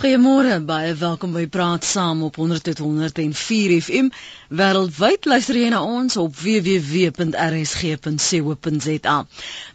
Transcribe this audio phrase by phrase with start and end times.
[0.00, 4.06] Goeiemôre, baie welkom by Praat Saam op 100.104 FM.
[4.48, 7.26] Wêreldwyd luister jy na ons op www.rsg.co.za.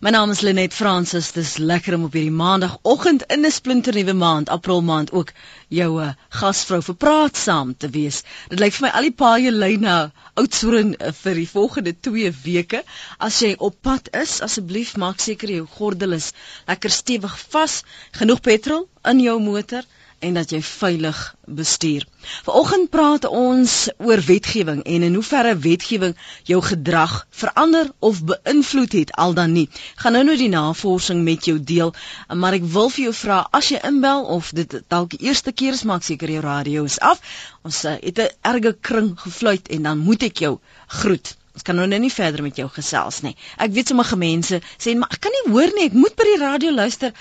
[0.02, 1.30] My naam is Lenet Fransis.
[1.36, 5.30] Dis lekker om op hierdie maandagooggend in 'n splinternuwe maand, April maand, ook
[5.70, 6.10] jou uh,
[6.42, 8.24] gasvrou vir Praat Saam te wees.
[8.50, 12.34] Dit lyk vir my al die paaie lei na Oudtshoorn uh, vir die volgende 2
[12.48, 12.82] weke.
[13.22, 16.34] As jy op pad is, asseblief maak seker jou gordel is
[16.66, 17.84] lekker stewig vas,
[18.18, 19.86] genoeg petrol in jou motor
[20.20, 22.06] en dat jy veilig bestuur.
[22.48, 26.16] Vanoggend praat ons oor wetgewing en in hoeverre wetgewing
[26.50, 29.68] jou gedrag verander of beïnvloed het al dan nie.
[30.02, 31.94] Gaan nou nou die navorsing met jou deel,
[32.34, 35.78] maar ek wil vir jou vra as jy inbel of dit dalk die eerste keer
[35.78, 37.22] is, maak seker jou radio is af.
[37.64, 41.36] Ons uh, het 'n erge kring gefluit en dan moet ek jou groet.
[41.56, 43.36] Ons kan nou nie verder met jou gesels nie.
[43.64, 46.40] Ek weet sommige mense sê maar ek kan nie hoor nie, ek moet by die
[46.42, 47.14] radio luister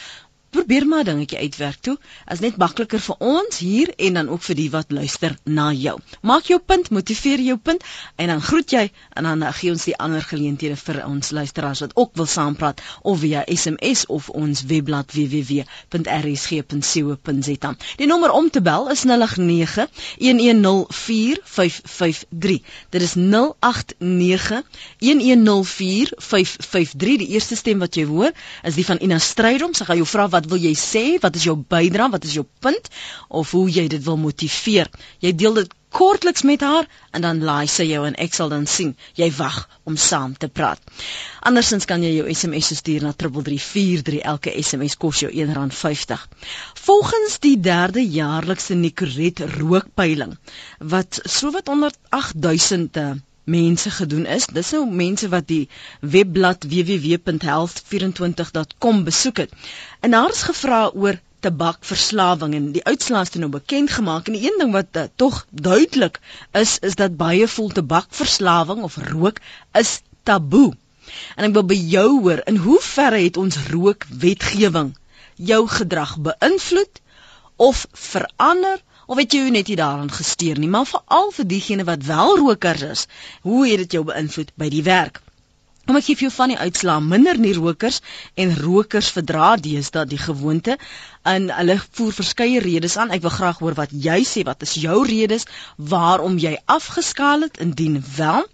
[0.55, 1.99] probeer maar 'n dingetjie uitwerk toe.
[2.33, 5.99] Is net makliker vir ons hier en dan ook vir die wat luister na jou.
[6.23, 7.85] Maak jou punt, motiveer jou punt
[8.17, 11.81] en dan groet jy en dan uh, gee ons die ander geleenthede vir ons luisteraars
[11.81, 17.75] wat ook wil saampraat of via SMS of ons webblad www.rsg.co.za.
[17.97, 22.63] Die nommer om te bel is 089 1104553.
[22.91, 24.63] Dit is 089
[24.99, 27.17] 1104553.
[27.25, 29.75] Die eerste stem wat jy hoor is die van Ina Strydom.
[29.75, 31.05] Sy gaan jou vra wat wat wil jy sê?
[31.21, 32.13] Wat is jou bydrae?
[32.13, 32.91] Wat is jou punt
[33.29, 34.91] of hoe jy dit wil motiveer?
[35.25, 38.67] Jy deel dit kortliks met haar en dan laai sy jou en ek sal dan
[38.67, 40.81] sien jy wag om saam te praat.
[41.47, 46.27] Andersins kan jy jou SMS stuur na 3343 elke SMS kos jou R1.50.
[46.85, 50.35] Volgens die derde jaarlikse Nicorette rookpeiling
[50.95, 53.01] wat sowat onder 8000
[53.45, 54.47] mense gedoen is.
[54.47, 55.69] Dis nou mense wat die
[56.01, 59.53] webblad www.health24.com besoek het.
[60.01, 64.47] En daar is gevra oor tabakverslawing en die uitslae is nou bekend gemaak en die
[64.49, 66.21] een ding wat uh, tog duidelik
[66.61, 69.43] is is dat baie voel tabakverslawing of rook
[69.81, 70.73] is taboe.
[71.37, 74.95] En ek wil by jou hoor in hoe verre het ons rookwetgewing
[75.37, 77.03] jou gedrag beïnvloed
[77.69, 78.81] of verander?
[79.07, 82.83] Of het jy net nie daaraan gesteer nie, maar veral vir diegene wat wel rokers
[82.83, 83.07] is,
[83.43, 85.21] hoe het dit jou beïnvloed by die werk?
[85.85, 87.99] Kom ek gee vir jou van die uitslaa minder nie rokers
[88.41, 90.79] en rokers verdra deesdae die gewoonte
[91.33, 93.13] en hulle voer verskeie redes aan.
[93.13, 95.45] Ek wil graag hoor wat jy sê, wat is jou redes
[95.77, 98.49] waarom jy afgeskaal het indien wel?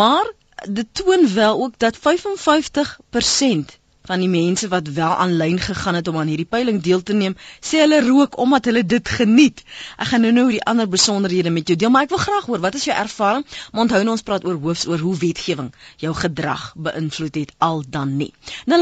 [0.00, 0.32] Maar
[0.64, 6.16] dit toon wel ook dat 55% van die mense wat wel aanlyn gegaan het om
[6.18, 9.62] aan hierdie peiling deel te neem, sê hulle rook omdat hulle dit geniet.
[9.98, 12.60] Ek gaan nou nou die ander besonderhede met jou deel, maar ek wil graag hoor,
[12.64, 13.44] wat is jou ervaring?
[13.72, 15.70] Maar onthou nou ons praat oor hoofs oor hoe wetgewing
[16.02, 18.32] jou gedrag beïnvloed het al dan nie.
[18.72, 18.76] 0891104553.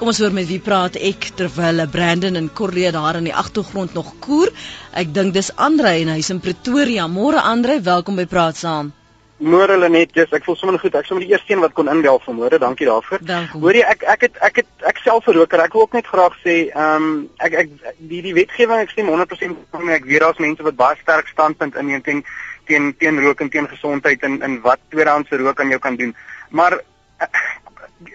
[0.00, 3.92] Kom ons hoor met wie praat ek terwyl Brandon en Corrie daar in die agtergrond
[3.94, 4.50] nog koer.
[4.92, 7.06] Ek dink dis Andre en hy's in Pretoria.
[7.08, 8.97] Môre Andre, welkom by Praat Saam.
[9.38, 10.96] Môre hulle net, yes, ek voel sommer goed.
[10.98, 12.58] Ek sommer die eerste een wat kon inbel vanmôre.
[12.58, 13.22] Dankie daarvoor.
[13.52, 15.60] Hoor jy ek ek het ek het ek self 'n roker.
[15.62, 19.06] Ek wil ook net graag sê, ehm um, ek ek die die wetgewing ek stem
[19.06, 22.24] 100% van ek weet daar's mense wat baie sterk standpunt inneem teen
[22.66, 26.14] teen teen rook en teen gesondheid en in wat tweedehandse rook aan jou kan doen.
[26.50, 26.80] Maar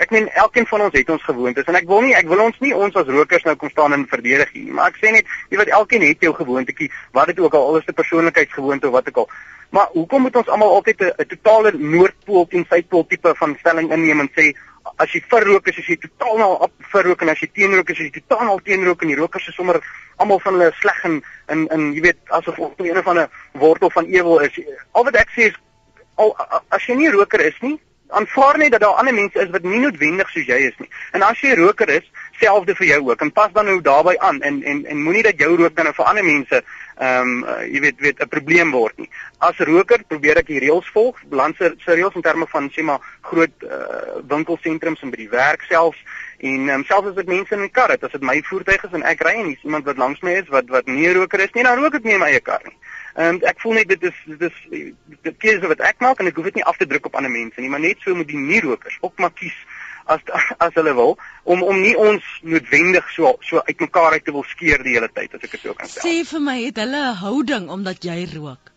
[0.03, 2.59] ek meen elkeen van ons het ons gewoontes en ek wil nie ek wil ons
[2.63, 4.71] nie ons as rokers nou kom staan en verdedig nie.
[4.71, 7.81] Maar ek sê net, jy weet elkeen het jou gewoontetjie, wat dit ook al al
[7.81, 9.29] is 'n persoonlikheidsgewoonte of wat ook al.
[9.73, 14.19] Maar hoekom moet ons almal altyd 'n totale noordpool teen suidpool tipe van stelling inneem
[14.19, 14.53] en sê
[14.95, 18.11] as jy verrook is, is jy totaal nou verrook en as jy teenrook is, is
[18.11, 19.79] jy totaal al teenrook en die rokers is sommer
[20.21, 21.15] almal van hulle sleg en
[21.55, 23.29] in in jy weet asof op een of ander
[23.63, 24.59] wortel van ewel is.
[24.91, 25.57] Al wat ek sê is
[26.21, 26.35] al
[26.69, 27.79] as jy nie roker is nie,
[28.13, 30.89] aanvaar net dat daar ander mense is wat nie noodwendig soos jy is nie.
[31.17, 32.05] En as jy roker is,
[32.39, 33.21] selfde vir jou ook.
[33.21, 36.05] En pas dan nou daarbey aan en en en moenie dat jou rook dan vir
[36.05, 36.61] ander mense
[36.97, 39.09] ehm um, uh, jy weet weet 'n probleem word nie.
[39.37, 43.01] As roker probeer ek die reëls volg, landse se reëls in terme van sê maar
[43.21, 45.97] groot uh, winkelsentrums en by die werk selfs
[46.39, 48.93] en um, selfs as ek mense in 'n kar het, as dit my voertuig is
[48.93, 51.39] en ek ry en dis iemand wat langs my is wat wat nie 'n roker
[51.39, 52.77] is nie, dan rook ek nie in my eie kar nie.
[53.15, 56.27] Ehm um, ek voel net dit is dit is die keuse wat ek maak en
[56.27, 58.27] ek hoef dit nie af te druk op ander mense nie, maar net so moet
[58.27, 59.57] die nie rokers ook maar kies
[60.05, 60.21] as
[60.57, 64.83] as hulle wil om om nie ons noodwendig so so uitmekaar uit te wil skeer
[64.83, 66.03] die hele tyd as ek dit so kan sê.
[66.03, 68.72] Sê vir my het hulle 'n houding omdat jy rook?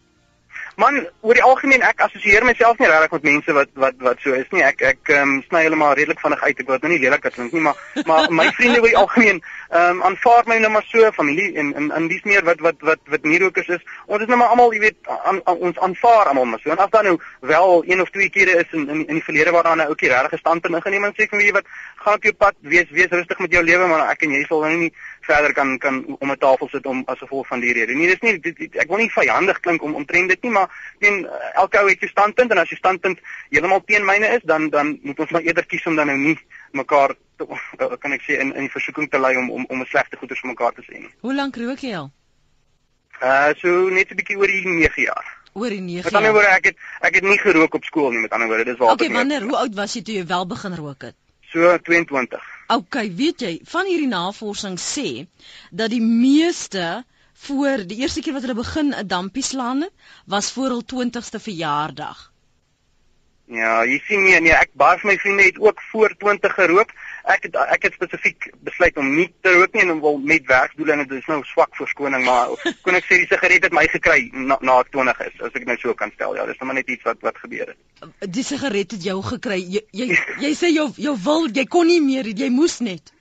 [0.76, 4.34] Man, oor die algemeen ek assosieer myself nie regtig met mense wat wat wat so
[4.36, 4.60] is nie.
[4.60, 6.58] Ek ek ehm um, sny hulle maar redelik vinnig uit.
[6.60, 7.78] Ek wil nou nie lelik klink nie, maar
[8.10, 11.70] maar my vriende oor die algemeen ehm um, aanvaar my nou maar so familie en
[11.80, 13.86] en in dis meer wat wat wat wat nierokers is.
[14.04, 16.74] Ons is nou maar almal, jy weet, aan, aan, ons aanvaar almal maar so.
[16.76, 17.16] En as dan nou
[17.54, 20.12] wel een of twee kere is in in, in die verlede waar daar 'n ouetjie
[20.12, 21.72] regtig gestand het ingeneem en sê vir wie wat
[22.04, 24.60] gaan op jou pad, wees wees rustig met jou lewe, maar ek en jy sal
[24.60, 24.92] nou nie
[25.26, 27.94] verder kan kan om 'n tafel sit om as gevolg van die rede.
[27.94, 30.70] Nee, dis nie dit, dit, ek wil nie vyandig klink om omtrent dit nie, maar
[30.98, 33.20] teen elke ou het sy standpunt en as jy standpunt
[33.50, 36.38] heeltemal teen myne is, dan dan moet ons maar eerder kies om dan nou nie
[36.72, 37.14] mekaar
[38.02, 40.40] kan ek sê in in die versoeking te lei om om om 'n slegte goeie
[40.40, 41.12] vir mekaar te sê nie.
[41.20, 42.10] Hoe lank rook jy al?
[43.22, 45.26] Uh so net 'n bietjie oor die 9 jaar.
[45.52, 46.04] Oor die 9 jaar.
[46.04, 48.64] Met ander woorde ek het ek het nie gerook op skool nie met ander woorde
[48.64, 51.16] dis waar Okay, wanneer hoe oud was jy toe jy wel begin rook het?
[51.52, 52.55] So 22.
[52.66, 55.26] Okay, weet jy, van hierdie navorsing sê
[55.70, 57.04] dat die meeste
[57.46, 59.92] voor die eerste keer wat hulle begin 'n dampie slaan het,
[60.26, 62.32] was voor hul 20ste verjaardag.
[63.46, 66.90] Ja, jy sien nie nee, ek baie van my vriende het ook voor 20 gerook.
[67.26, 70.46] Ek het ek het spesifiek besluit om nie te rook nie en om wel met
[70.46, 72.52] werkdoelinge, dit is nou swak verskoning, maar
[72.86, 75.76] kon ek sê die sigaret het my gekry na, na 20 is, as ek nou
[75.82, 76.36] so kan stel.
[76.38, 78.12] Ja, dis nou maar net iets wat wat gebeur het.
[78.38, 79.58] Die sigaret het jou gekry.
[79.58, 80.08] Jy jy,
[80.44, 83.15] jy sê jou jou wil, jy kon nie meer, jy moes net.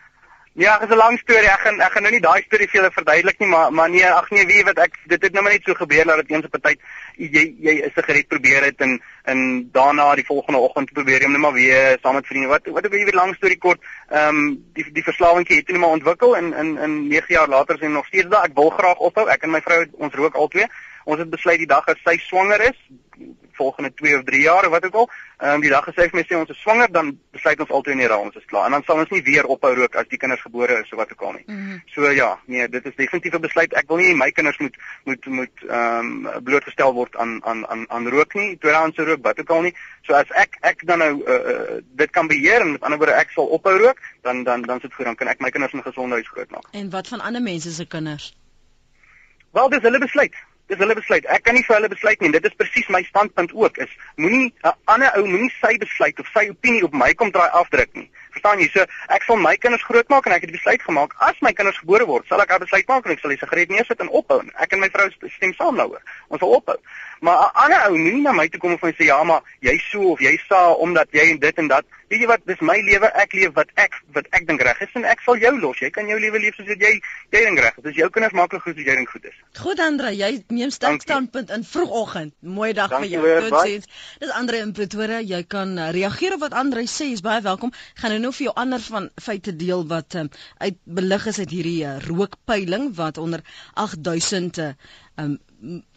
[0.57, 1.49] Ja, dit is 'n lang storie.
[1.51, 4.05] Ek gaan ek gaan nou nie daai storie vir julle verduidelik nie, maar maar nee,
[4.07, 6.55] ag nee, wie weet ek dit het nou maar net so gebeur dat eens op
[6.55, 6.79] 'n tyd
[7.17, 11.31] jy jy 'n sigaret probeer het en en daarna die volgende oggend probeer jy hom
[11.31, 12.47] net maar weer saam met vriende.
[12.47, 15.97] Wat wat ek weet lang storie kort, ehm um, die die verslawingkie het net maar
[15.99, 18.45] ontwikkel en in in 9 jaar later hy nog steeds daar.
[18.45, 19.27] Ek wil graag ophou.
[19.27, 20.67] Ek en my vrou ons rook albei.
[21.03, 22.79] Ons het besluit die dag as sy swanger is,
[23.55, 26.07] volgende 2 of 3 jaar of wat ook al, ehm um, die dag as sy
[26.09, 28.65] vir my sê ons is swanger, dan besluit ons altyd nie raam ons is klaar.
[28.69, 31.11] En dan sal ons nie weer ophou rook as die kinders gebore is of wat
[31.11, 31.43] ook al nie.
[31.47, 31.81] Mm -hmm.
[31.95, 33.73] So ja, nee, dit is definitief 'n besluit.
[33.73, 37.85] Ek wil nie my kinders moet moet moet ehm um, blootgestel word aan aan aan
[37.89, 39.75] aan rook nie, tweedehandse rook, wat ook al nie.
[40.01, 43.13] So as ek ek dan nou uh, uh, dit kan beheer en met ander woorde
[43.13, 45.79] ek sal ophou rook, dan dan dan sit goed, dan kan ek my kinders in
[45.79, 46.67] 'n gesonde huis grootmaak.
[46.71, 48.35] En wat van ander mense se kinders?
[49.51, 50.35] Wel, dis hulle besluit
[50.71, 51.25] dis hulle besluit.
[51.29, 52.31] Ek kan nie vir hulle besluit nie.
[52.33, 56.27] Dit is presies my standpunt ook is moenie 'n ander ou moenie sy besluit of
[56.33, 58.09] sy opinie op my kom draai afdruk nie.
[58.31, 58.69] Verstaan jy?
[58.73, 61.77] So ek sal my kinders grootmaak en ek het die besluit gemaak as my kinders
[61.77, 64.41] gebore word, sal ek 'n besluit maak en ek sal die sigaret neersit en ophou.
[64.59, 66.01] Ek en my vrou stem saam daaroor.
[66.29, 66.77] Ons sal ophou.
[67.19, 70.12] Maar 'n ander ou moenie na my toe kom en sê ja, maar jy so
[70.12, 71.85] of jy sa omdat jy en dit en dat.
[72.07, 72.41] Weet jy wat?
[72.45, 73.07] Dis my lewe.
[73.17, 75.79] Ek leef wat ek wat ek dink reg is en ek sal jou los.
[75.79, 76.91] Jy kan jou lewe leef soos wat jy
[77.33, 77.83] jy dink reg is.
[77.83, 79.38] Dis jou kinders maklik goed as jy dink goed is.
[79.59, 82.33] Goed Andre, jy neem sterk standpunt in vroegoggend.
[82.41, 83.23] Mooi dag vir jou.
[83.50, 83.89] Totsiens.
[84.19, 85.21] Dis Andre in Pretoria.
[85.21, 87.09] Jy kan uh, reageer op wat Andre sê.
[87.09, 87.73] Jy's baie welkom.
[87.95, 91.50] Gaan nou nou vir jou ander van feite deel wat um, uit belig is uit
[91.57, 93.41] hierdie uh, rookpeiling wat onder
[93.73, 94.71] 8000 uh,
[95.21, 95.38] um,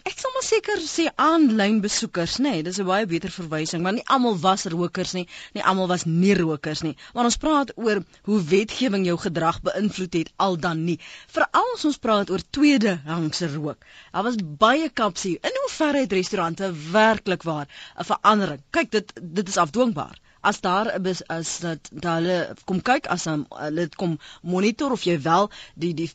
[0.08, 3.96] ek sal maar seker sê aanlyn besoekers nê nee, dis 'n baie beter verwysing maar
[3.96, 6.94] nie almal was rokers nie nie almal was nie rokers nie.
[7.16, 10.98] Want ons praat oor hoe wetgewing jou gedrag beïnvloed het al dan nie.
[11.34, 13.84] Veral as ons praat oor tweede rangse rook.
[14.12, 17.66] Daar was baie kapsie in hoe ver het restaurante werklik waar
[17.98, 18.62] 'n verandering.
[18.70, 20.16] Kyk dit dit is afdwingbaar.
[20.40, 25.20] As daar is as dat hulle kom kyk as hulle dit kom monitor of jy
[25.22, 26.10] wel die die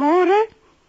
[0.00, 0.38] Môre.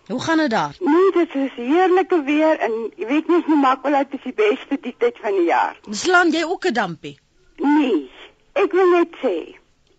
[0.07, 0.75] Hoe gaan dit daar?
[0.79, 4.35] Nee, dit is heerlike weer en jy weet nie hoe maak wel dit is die
[4.37, 5.79] beste die tyd van die jaar.
[5.89, 7.17] Slaan jy ook 'n dampie?
[7.57, 8.05] Nee.
[8.53, 9.35] Ek wil net sê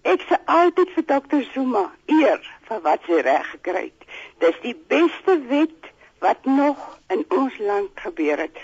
[0.06, 4.08] ek sê altyd vir dokter Zuma eer vir wat sy reg gekry het.
[4.38, 5.92] Dis die beste wet
[6.24, 8.56] wat nog in ons land gebeur het.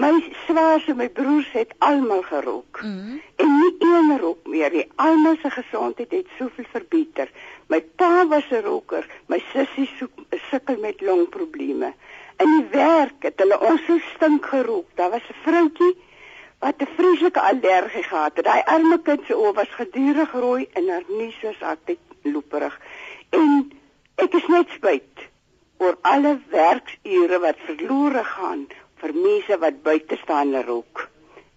[0.00, 0.16] My
[0.46, 2.80] swaars en my broers het almal gerook.
[2.82, 3.20] Mm -hmm.
[3.36, 4.88] En nie een rook meer nie.
[4.94, 7.30] Almal se gesondheid het soveel verbeter.
[7.66, 9.90] My pa was 'n roker, my sussie
[10.50, 11.92] sukkel met longprobleme.
[12.36, 14.86] In die werk het hulle ons so stink gerook.
[14.94, 15.96] Daar was 'n vroutjie
[16.58, 18.44] wat 'n vreeslike allergie gehad het.
[18.44, 22.80] Daai arme kind se oë was gedurig rooi en haar neus was altyd loeperig.
[23.30, 23.72] En
[24.14, 25.28] ek is net spyt
[25.76, 28.66] oor alle werksure wat verlore gaan
[29.00, 31.08] vir mense wat buite staan en rook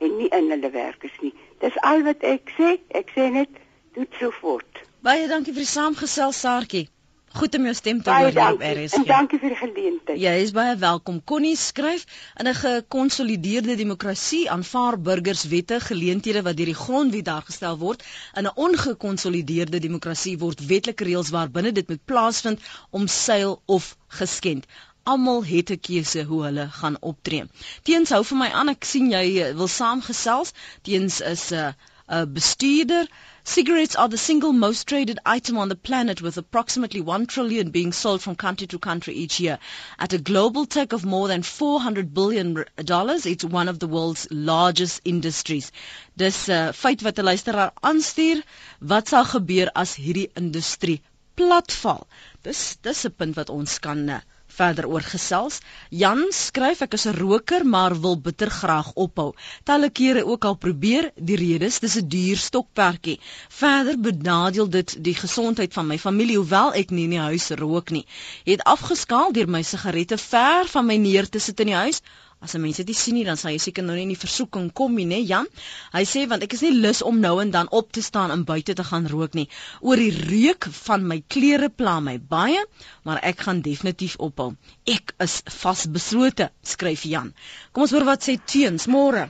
[0.03, 1.33] en nie in hulle werk is nie.
[1.63, 2.77] Dis al wat ek sê.
[3.01, 3.61] Ek sê net
[3.95, 4.83] doen so voort.
[5.03, 6.87] Baie dankie vir die saamgesel Saartjie.
[7.33, 8.99] Goed om jou stem te hoor hier op RSG.
[8.99, 10.19] En dankie vir die geleentheid.
[10.21, 11.17] Jy is baie welkom.
[11.31, 12.03] Connie skryf
[12.37, 18.05] in 'n gekonsolideerde demokrasie aanvaar burgers wette geleenthede wat deur die grondwet daar gestel word.
[18.37, 22.59] In 'n ongekonsolideerde demokrasie word wetlike reëls waarbinne dit moet plaasvind
[22.91, 24.67] om seil of geskend.
[25.11, 27.43] Almal het 'n keuse hoe hulle gaan optree.
[27.83, 30.53] Teens hou vir my aan, ek sien jy eh, wil saamgesels.
[30.81, 31.73] Teens is 'n uh,
[32.21, 33.07] 'n bestuurder
[33.45, 37.91] Cigarettes are the single most traded item on the planet with approximately 1 trillion being
[37.91, 39.59] sold from country to country each year.
[39.99, 44.29] At a global tech of more than 400 billion dollars, it's one of the world's
[44.31, 45.73] largest industries.
[46.15, 48.41] Dis 'n uh, feit wat 'n luisteraar aanstuur.
[48.79, 51.01] Wat sal gebeur as hierdie industrie
[51.35, 52.07] platval?
[52.43, 54.21] Dis dis 'n punt wat ons kan uh,
[54.57, 55.59] verder oor gesels.
[55.89, 59.33] Jan skryf ek is 'n roker maar wil bitter graag ophou.
[59.63, 63.19] Talle kere ook al probeer, die redes, dis 'n duur stokperdjie.
[63.49, 67.89] Verder benadeel dit die gesondheid van my familie hoewel ek nie in die huis rook
[67.89, 68.05] nie.
[68.45, 72.01] Het afgeskaal deur my sigarette ver van my neer te sit in die huis
[72.43, 74.19] As 'n mens dit nie sien nie, dan sal jy seker nou nie in die
[74.19, 75.45] versoeking kom nie, né, Jan?
[75.93, 78.43] Hy sê want ek is nie lus om nou en dan op te staan en
[78.43, 79.47] buite te gaan rook nie.
[79.79, 82.65] Oor die reuk van my klere pla my baie,
[83.03, 84.55] maar ek gaan definitief ophou.
[84.85, 87.33] Ek is vasbeslote, skryf Jan.
[87.71, 89.29] Kom ons hoor wat sê Teens môre.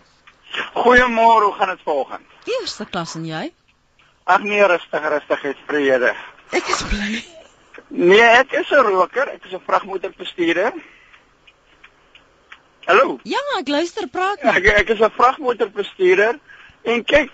[0.74, 2.26] Goeiemôre, hoe gaan dit vanoggend?
[2.60, 3.52] Eerste klas en jy?
[4.26, 6.16] Ag nee, rustig, rustig, het vrede.
[6.50, 7.24] Ek is bly.
[7.90, 10.74] Nee, ek is 'n roker, ek is 'n vragmotorbestuurder.
[12.86, 13.20] Hallo.
[13.24, 14.42] Ja, ek luister praat.
[14.44, 16.40] Ja, ek ek is 'n vragmotorbestuurder
[16.84, 17.32] en kyk,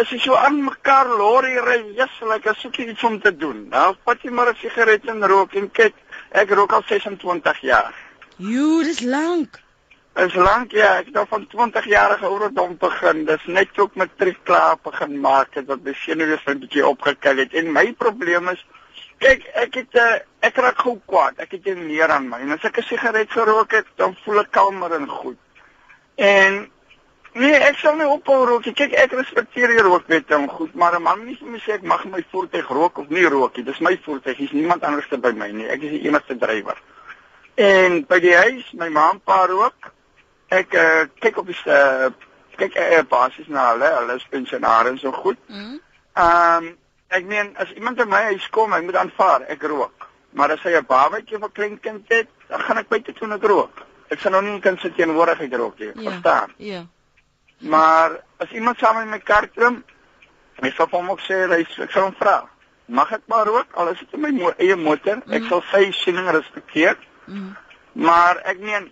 [0.00, 3.66] as jy so aan mekaar lorry ry, jy's like as ek iets om te doen.
[3.70, 5.94] Nou vat jy maar 'n sigaret en rook en kyk,
[6.30, 7.94] ek rook al 26 jaar.
[8.36, 9.60] Jo, dis lank.
[10.14, 13.24] Dis lank ja, ek het al van 20 jarige ouderdom begin.
[13.24, 17.52] Dis net ook matriek klaar begin maak het wat my senuwees 'n bietjie opgekel het.
[17.52, 18.64] En my probleem is
[19.18, 21.38] Kyk, ek het uh, eh, ek raak gou kwaad.
[21.38, 22.40] Ek het 'n neer aan my.
[22.40, 25.36] En as ek 'n sigaret gerook het, dan voel ek kalmer en goed.
[26.14, 26.70] En
[27.32, 28.74] nee, ek sal nie ophou rook nie.
[28.74, 31.82] Kyk, ek respekteer die rookwette en goed, maar 'n man nie vir my sê ek
[31.82, 33.64] mag my voertuig rook of nie rook nie.
[33.64, 34.36] Dis my voertuig.
[34.36, 35.68] Hier's niemand anders te by my nie.
[35.68, 36.78] Ek is die enigste drywer.
[37.54, 39.92] En by die huis, my ma en pa rook.
[40.48, 42.10] Ek uh, kyk op die uh,
[42.56, 45.38] kyk uh, basies na hulle, hulle is pensionaars en so goed.
[45.48, 45.80] Mhm.
[46.14, 49.62] Ehm mm um, ek meen as iemand by my huis kom, hy moet aanvaar ek
[49.62, 50.08] rook.
[50.34, 53.36] Maar as hy 'n babatjie of 'n kleinkind het, dan gaan ek buite toe en
[53.36, 53.86] ek rook.
[54.08, 56.52] Ek sal nou nie kan sit teenwoordig ek rook nie, ja, verstaan?
[56.56, 56.86] Ja.
[57.58, 59.84] Maar as iemand saam met my kar klim,
[60.60, 62.48] my sal hom ook sê, hy ek sal hom vra.
[62.86, 65.22] Mag ek maar rook al is dit in my mo eie motor?
[65.24, 65.32] Mm.
[65.32, 66.98] Ek sal sy siening respekteer.
[67.26, 67.56] Mm.
[67.92, 68.90] Maar ek meen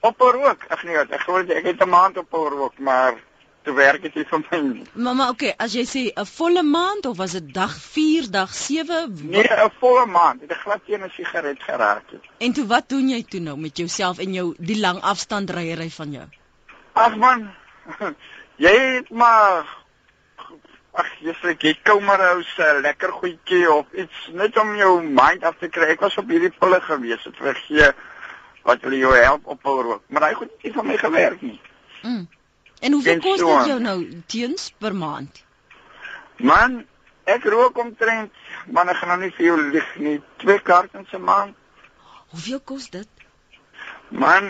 [0.00, 3.14] op rook, ag nee, ek glo ek het 'n maand op rook, maar
[3.62, 4.82] te werk het vir my.
[4.92, 9.14] Mamma, okay, as jy sê 'n volle maand of was dit dag 4, dag 7?
[9.22, 10.40] Nee, 'n volle maand.
[10.40, 12.24] Het ek glad geen sigaret geraak het.
[12.38, 15.90] En toe wat doen jy toe nou met jouself en jou die lang afstand ryery
[15.90, 16.26] van jou?
[16.92, 17.50] Ag man.
[18.56, 19.64] Jy het maar
[20.92, 25.00] Ag, jy sê jy kom maar ou se lekker goedjie of iets net om jou
[25.02, 25.88] mind af te kry.
[25.94, 27.22] Ek was op hierdie pille gewees.
[27.24, 27.88] Dit vergee
[28.68, 30.02] wat wil jou help op hou rook.
[30.12, 31.60] Maar hy goed nie van my gewerk nie.
[32.02, 32.26] Mm.
[32.82, 35.44] En hoeveel kos dit jou nou teens per maand?
[36.42, 36.80] Man,
[37.30, 38.32] ek rook omtrent,
[38.74, 41.54] man ek gaan nou nie vir jou lieg nie, twee kartons 'n maand.
[42.32, 43.08] Hoeveel kos dit?
[44.08, 44.48] Man,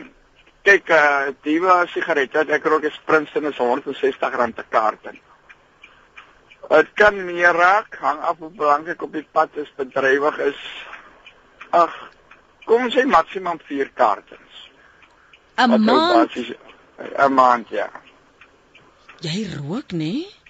[0.64, 5.20] kyk, uh Diva sigarette, ek rook is Princeton is R160 per karton.
[6.70, 10.62] Dit kan meer raak, hang af hoe belangrik op die pad is bedrywig is.
[11.70, 11.92] Ag,
[12.64, 14.70] kom ons sê maksimum 4 kartons.
[15.58, 16.32] 'n maand.
[17.18, 17.90] 'n maand ja.
[19.22, 19.98] Jy rook, nê?
[19.98, 20.41] Nee?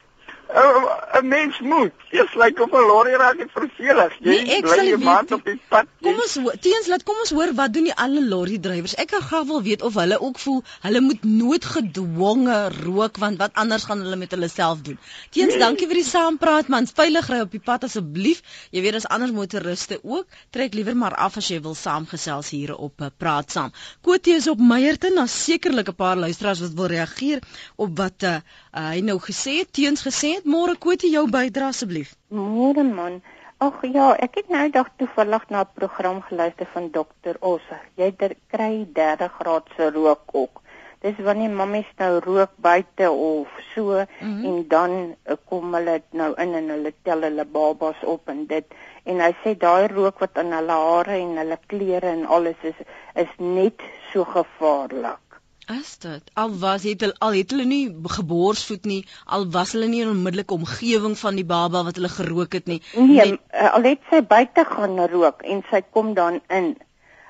[0.52, 1.92] 'n mens moet.
[2.11, 4.12] Jy's lyk op 'n lorry raak en vervelig.
[4.21, 5.87] Jy nee, bly jy maand op die pad.
[6.02, 8.94] Kom ons teens laat kom ons hoor wat doen die alle lorry drywers.
[8.94, 13.38] Ek gaan gou wil weet of hulle ook voel hulle moet nooit gedwonge rook want
[13.38, 14.99] wat anders gaan hulle met hulle self doen.
[15.30, 15.59] Teens, nee.
[15.59, 16.87] dankie vir die saampraat man.
[16.87, 18.42] Veilig ry op die pad asseblief.
[18.71, 22.75] Jy weet as ander motoriste ook, trek liewer maar af as jy wil saamgesels hier
[22.76, 23.73] op uh, praat saam.
[24.02, 27.40] Kotie is op Meyerton, daar's sekerlik 'n paar luisteraars wat wil reageer
[27.76, 28.37] op wat uh,
[28.73, 32.14] hy nou gesê het, teens gesê het, môre Kotie jou bydra asseblief.
[32.30, 33.20] Môre man.
[33.62, 37.78] Ag ja, ek het nou dag toevallig na 'n program geluister van dokter Osse.
[37.96, 38.11] Jy
[38.50, 40.61] kry 30 graad se rook ook.
[41.02, 44.44] Dis wanneer mammies nou rook buite of so mm -hmm.
[44.44, 44.90] en dan
[45.26, 48.66] uh, kom hulle nou in en hulle tel hulle babas op en dit
[49.04, 52.78] en hy sê daai rook wat in hulle hare en hulle klere en alles is
[53.14, 53.82] is net
[54.12, 55.22] so gevaarlik.
[55.71, 56.31] Is dit?
[56.35, 60.09] Al was het hulle al het hulle nie geborsvoed nie, al was hulle nie in
[60.11, 62.81] onmiddellike omgewing van die baba wat hulle gerook het nie.
[62.97, 66.75] Nee, Net, eh, al het sy buite gaan rook en sy kom dan in.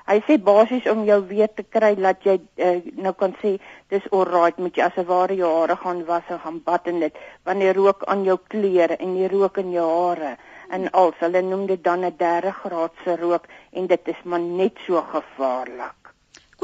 [0.09, 3.53] Hy sê basies om jou weer te kry dat jy uh, nou kan sê
[3.93, 6.99] dis alright met jy as 'n ware jou hare gaan was en gaan bad en
[6.99, 10.35] dit wanneer rook aan jou klere en jy rook in jou hare
[10.69, 14.73] en al hulle noem dit dan 'n derde graadse rook en dit is maar net
[14.87, 16.02] so gevaarlik.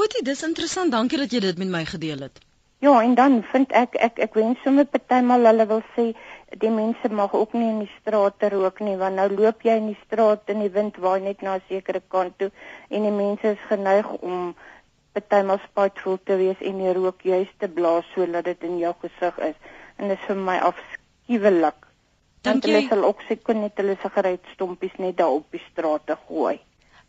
[0.00, 0.88] Goeie, dis interessant.
[0.94, 2.38] Dankie dat jy dit met my gedeel het.
[2.80, 6.04] Ja, en dan vind ek ek ek wens sommer partymal hulle wil sê
[6.62, 9.90] die mense mag ook nie in die strate rook nie want nou loop jy in
[9.90, 12.48] die straat en die wind waai net na 'n sekere kant toe
[12.88, 14.54] en die mense is geneig om
[15.18, 19.44] partymal spiteful te wees en die rook juist te blaas sodat dit in jou gesig
[19.50, 19.60] is
[19.98, 21.86] en dit is vir my afskuwelik.
[22.48, 26.56] Dink jy hulle sal ook seker net hulle sigaretstompies net daar op die strate gooi?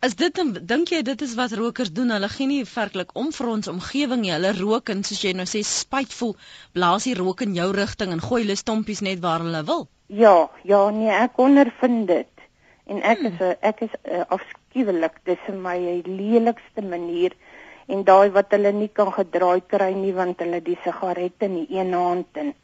[0.05, 2.09] Is dit dink jy dit is wat rokers doen?
[2.09, 4.31] Hulle gee nie werklik om vir ons omgewing nie.
[4.33, 6.31] Hulle rook en soos jy nou sê spytevol
[6.73, 9.85] blaas die rook in jou rigting en gooi hulle stompies net waar hulle wil.
[10.23, 12.47] Ja, ja, nee, ek ondervind dit.
[12.89, 13.29] En ek hmm.
[13.29, 15.21] is 'n ek is uh, afskuwelik.
[15.29, 17.37] Dis vir my die lelikste manier
[17.85, 21.77] en daai wat hulle nie kan gedraai kry nie want hulle die sigarette in die
[21.77, 22.55] een hand en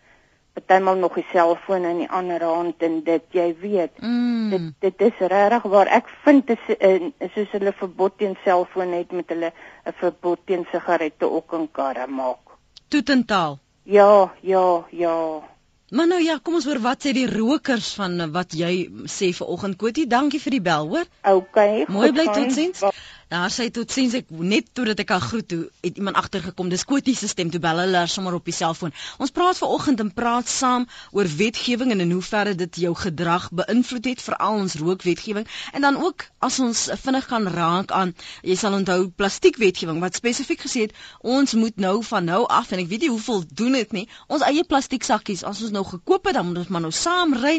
[0.58, 3.94] partymal nog die selfoon in die ander hand en dit jy weet.
[4.02, 4.50] Mm.
[4.50, 5.92] dit dit is regtig waar.
[6.00, 9.54] Ek vind is uh, soos hulle verbod teen selfoon het met hulle
[9.86, 12.58] 'n verbod teen sigarette ook in karre maak.
[12.88, 15.44] Toetentaal ja ja ja.
[15.90, 19.78] Maar nou ja kom ons hoor wat sê die rokers van wat jy sê vanoggend
[19.80, 21.08] Kotie dankie vir die bel hoor.
[21.24, 22.84] Okay mooi bly totsiens
[23.27, 26.69] Daar sê tot sins ek net totdat ek haar groet toe het iemand agtergekom.
[26.72, 28.93] Dis Kotie se stem toe bel hulle sommer op die selfoon.
[29.19, 34.07] Ons praat vanoggend en praat saam oor wetgewing en in hoeverre dit jou gedrag beïnvloed
[34.12, 38.15] het veral ons rookwetgewing en dan ook as ons vinnig gaan raak aan
[38.48, 40.96] jy sal onthou plastiekwetgewing wat spesifiek gesê het
[41.36, 44.07] ons moet nou van nou af en ek weet nie hoeveel doen dit nie.
[44.31, 47.57] Ons eie plastieksakkies as ons nou gekoop het dan moet ons maar nou saam ry.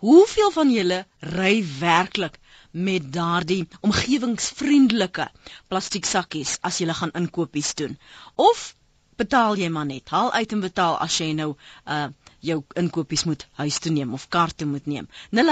[0.00, 1.04] Hoeveel van julle
[1.36, 5.28] ry werklik met daardie omgewingsvriendelike
[5.68, 7.98] plastieksakkies as jy gaan inkopies doen
[8.34, 8.74] of
[9.20, 11.50] betaal jy maar net haal uit en betaal as jy nou
[11.86, 12.06] uh
[12.40, 15.06] jou inkopies moet huis toe neem of kar toe moet neem.
[15.36, 15.42] 0891104553.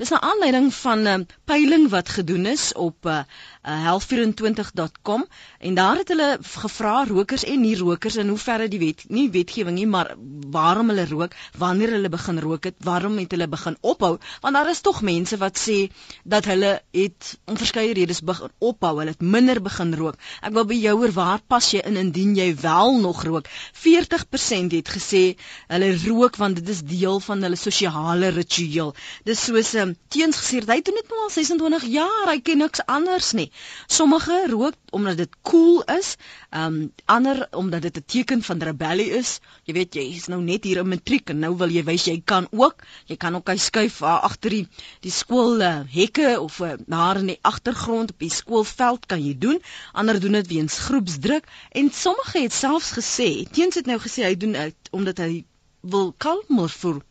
[0.00, 3.20] Dis 'n aanleiding van 'n uh, peiling wat gedoen is op uh
[3.68, 5.26] health24.com
[5.58, 9.76] en daar het hulle gevra rokers en nie rokers in hoeverre die wet nie wetgewing
[9.76, 10.14] nie, maar
[10.50, 14.16] waarom hulle rook, wanneer hulle begin rook het, waarom het hulle begin ophou?
[14.40, 15.78] Want daar is tog mense wat sê
[16.24, 20.16] dat hulle het om verskeie redes begin ophou, hulle het minder begin rook.
[20.42, 23.50] Ek wil by jou hoor waar pas jy in indien jy wel nog rook?
[23.84, 25.22] 40% het gesê
[25.68, 28.94] hulle rook want dit is deel van hulle sosiale ritueel.
[29.28, 32.58] Dis soos 'n um, teens gesê hy doen dit nou al 26 jaar, hy ken
[32.58, 33.50] niks anders nie.
[33.86, 36.16] Sommige rook omdat dit cool is,
[36.50, 39.40] um ander omdat dit 'n teken van rebellie is.
[39.64, 42.20] Jy weet jy is nou net hier in matriek en nou wil jy wys jy
[42.24, 42.82] kan ook.
[43.06, 44.66] Jy kan ook hy skuif agter die
[45.00, 49.34] die skool uh, hekke of uh, daar in die agtergrond op die skoolveld kan jy
[49.38, 49.62] doen.
[49.92, 54.36] Ander doen dit weens groepsdruk en sommige het selfs gesê teens het nou gesê hy
[54.36, 55.44] doen dit omdat hy
[55.80, 57.02] wil kalmer voel.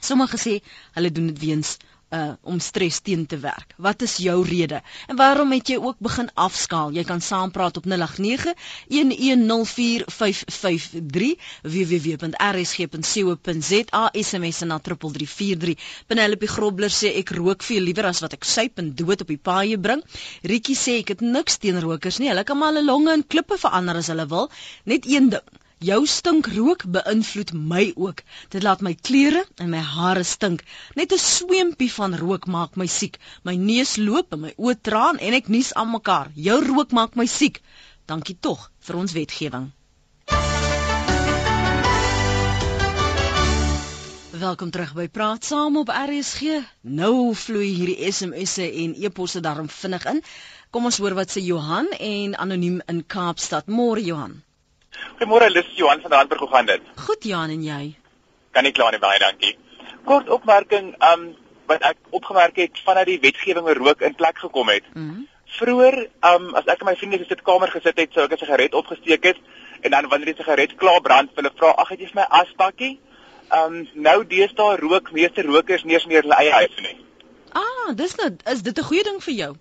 [0.00, 0.60] Sommige sê
[0.94, 1.76] hulle doen dit weens
[2.10, 3.74] uh om stres teen te werk.
[3.76, 4.82] Wat is jou rede?
[5.06, 6.90] En waarom het jy ook begin afskaal?
[6.96, 7.90] Jy kan saampraat op 0891104553
[11.62, 12.28] www.rsg.co.za
[14.12, 15.74] SMS na 3343.
[16.06, 19.38] Penelope Grobler sê ek rook veel liewer as wat ek suip en dood op die
[19.50, 20.02] paaie bring.
[20.42, 22.28] Rietjie sê ek het niks teen rokers nie.
[22.32, 24.46] Hulle kan maar hulle longe in klippe verander as hulle wil.
[24.88, 28.24] Net een ding Jou stinkrook beïnvloed my ook.
[28.50, 30.64] Dit laat my klere en my hare stink.
[30.98, 33.18] Net 'n sweempie van rook maak my siek.
[33.44, 36.30] My neus loop en my oë traan en ek nies aan mekaar.
[36.34, 37.62] Jou rook maak my siek.
[38.06, 39.70] Dankie tog vir ons wetgewing.
[44.30, 46.42] Welkom terug by Praat Saam op RSG.
[46.82, 50.22] Nou vloei hierdie SMS'e en e-posse daarom vinnig in.
[50.70, 53.66] Kom ons hoor wat sê Johan en anoniem in Kaapstad.
[53.66, 54.42] Môre Johan.
[55.18, 56.82] Goeiemôre, dis Johan van Randburg, hoe gaan dit?
[56.96, 57.96] Goed Johan en jy?
[58.50, 59.56] Kan nie kla nie, baie dankie.
[60.04, 61.34] Kort opmerking, um
[61.68, 64.86] wat ek opgemerk het vanaf die wetgewing rook in plek gekom het.
[64.94, 65.26] Mm
[65.58, 65.94] Vroeger,
[66.28, 69.24] um as ek en my vriende die sitkamer gesit het, sou ek 'n sigaret opgesteek
[69.24, 69.38] het
[69.80, 72.98] en dan wanneer die sigaret klaar brand, hulle vra, "Ag, het jy vir my asbakkie?"
[73.50, 76.96] Um nou deesdae rook meeste rokers nie eens meer hulle eie huis nie.
[77.52, 79.56] Ah, dis nou is dit 'n goeie ding vir jou?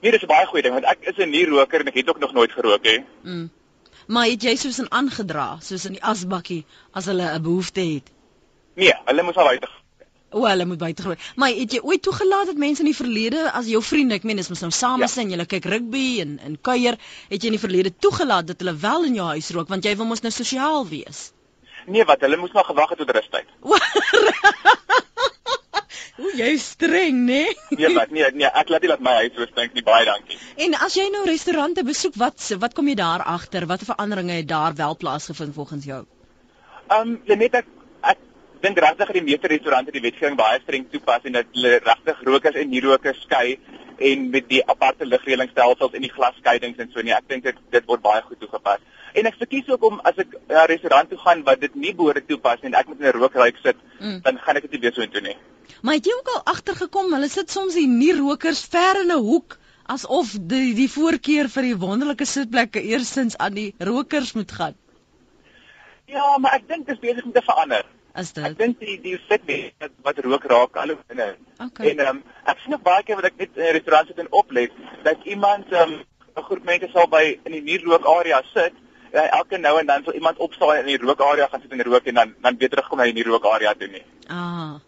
[0.00, 2.08] Nee, dis 'n baie goeie ding want ek is 'n nie roker en ek het
[2.08, 3.04] ook nog nooit gerook nie.
[3.22, 3.50] Mm.
[4.06, 8.10] Maar het jy soos in aangedra, soos in die asbakkie as hulle 'n behoefte het?
[8.74, 9.66] Nee, hulle moes al uit.
[10.32, 11.16] O, hulle moet buite groei.
[11.36, 14.36] Maar het jy ooit toegelaat dat mense in die verlede as jou vriende, ek meen
[14.40, 15.22] dis mos nou saam is ja.
[15.22, 16.96] julle kyk rugby en en kuier,
[17.28, 19.96] het jy in die verlede toegelaat dat hulle wel in jou huis rook want jy
[19.96, 21.32] wil mos nou sosiaal wees?
[21.86, 23.48] Nee, wat hulle moes maar gewag het tot rustyd.
[26.20, 27.44] O, jy streng, né?
[27.48, 27.76] Nee?
[27.78, 30.36] nee, wat nee, nee, ek laat nie laat my huis so stink nie, baie dankie.
[30.60, 33.64] En as jy nou restaurante besoek, wat wat kom jy daar agter?
[33.70, 36.02] Watter veranderinge het daar wel plaasgevind volgens jou?
[36.90, 37.70] Ehm, um, net ek
[38.12, 38.18] ek
[38.66, 42.20] dink regtig dat die meeste restaurante die wetgewing baie streng toepas en dat hulle regtig
[42.28, 43.56] rokers en nie-rokers skei
[44.10, 47.88] en met die aparte ligreëlingstelsels en die glasskeidings en so nee, ek dink dit dit
[47.88, 48.84] word baie goed toegepas.
[49.16, 51.94] En ek verkies ook om as ek na 'n restaurant toe gaan wat dit nie
[51.94, 54.20] behoort toepas en ek moet in 'n rookruik sit, mm.
[54.28, 55.36] dan gaan ek dit nie weer so intoe nie.
[55.82, 59.58] Maar het jy ook al agtergekom hulle sit soms die nie-rokers ver in 'n hoek
[59.86, 64.76] asof die die voorkeur vir die wonderlike sitplekke eerstens aan die rokers moet gaan?
[66.06, 67.84] Ja, maar ek dink dit is besig om te verander
[68.20, 68.44] is dit?
[68.44, 71.28] Ek dink die die sit wat wat rook raak al hoe binne.
[71.66, 71.92] Okay.
[71.92, 74.18] En ehm um, ek sien ook baie keer wat ek net in 'n restaurant sit
[74.18, 74.72] en oplet
[75.04, 75.98] dat iemand ehm um,
[76.36, 78.74] 'n groep mense sal by in die nie-rook area sit
[79.12, 81.82] en elke nou en dan sal iemand opstaan in die rook area gaan sit en
[81.82, 84.04] rook en dan dan weer terugkom na die nie-rook area toe nie.
[84.28, 84.80] Ah.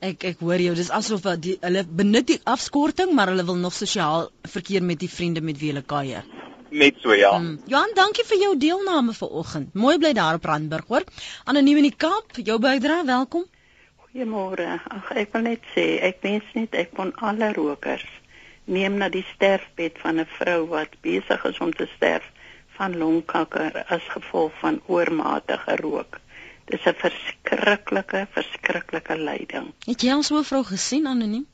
[0.00, 3.74] Ek ek hoor jou, dis asof die, hulle benut die afskorting, maar hulle wil nog
[3.76, 6.24] sosiaal verkeer met die vriende met wie hulle kuier
[6.70, 7.38] net so ja.
[7.38, 7.58] Mm.
[7.66, 9.74] Johan, dankie vir jou deelname vanoggend.
[9.74, 11.04] Mooi bly daar op Randburg, hoor.
[11.44, 13.46] Anoniem in die Kaap, jou bydra, welkom.
[14.06, 14.66] Goeiemôre.
[14.90, 18.06] Ag, ek wil net sê, ek wens net ek kon alle rokers
[18.70, 22.26] neem na die sterfbed van 'n vrou wat besig is om te sterf
[22.78, 26.20] van longkanker as gevolg van oormatige rook.
[26.70, 29.72] Dis 'n verskriklike, verskriklike lyding.
[29.86, 31.46] Het jy al so 'n vrou gesien anoniem?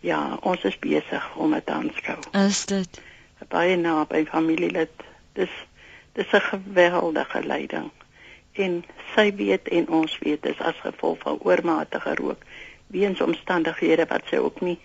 [0.00, 2.18] Ja, ons is besig om dit aan te skou.
[2.46, 3.02] Is dit?
[3.48, 4.92] baie naby familielid.
[5.34, 5.50] Dis
[6.12, 7.90] dis 'n geweldige lyding.
[8.52, 12.42] En sy weet en ons weet dis as gevolg van oormatige rook
[12.86, 14.78] weens omstandighede wat sy ook nie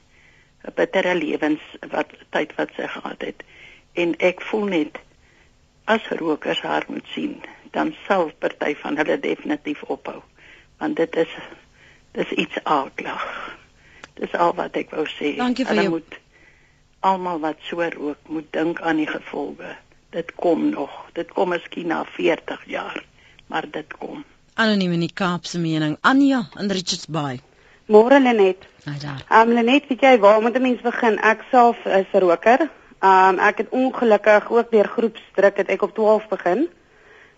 [0.63, 3.43] 'n bittere lewens wat tyd wat sy gehad het.
[3.93, 4.99] En ek voel net
[5.83, 10.21] as rokers haar moet sien, dan sal party van hulle definitief ophou.
[10.77, 11.33] Want dit is
[12.11, 13.25] dis iets aardig.
[14.13, 15.35] Dis al wat ek wou sê.
[15.37, 15.89] Hulle jou...
[15.89, 16.19] moet
[16.99, 19.75] almal wat so rook moet dink aan die gevolge.
[20.09, 20.93] Dit kom nog.
[21.13, 23.03] Dit kom miskien na 40 jaar,
[23.47, 24.23] maar dit kom.
[24.57, 25.97] Anoniem in die Kaapse mening.
[26.01, 27.39] Anja in Richards Bay.
[27.87, 28.65] Môre Lenet.
[28.83, 29.21] Haai daar.
[29.29, 31.19] Ehm um, Lenet, weet jy waar moet 'n mens begin?
[31.19, 32.69] Ek self is 'n roker.
[32.99, 36.67] Ehm um, ek het ongelukkig ook deur groepsdruk het ek op 12 begin.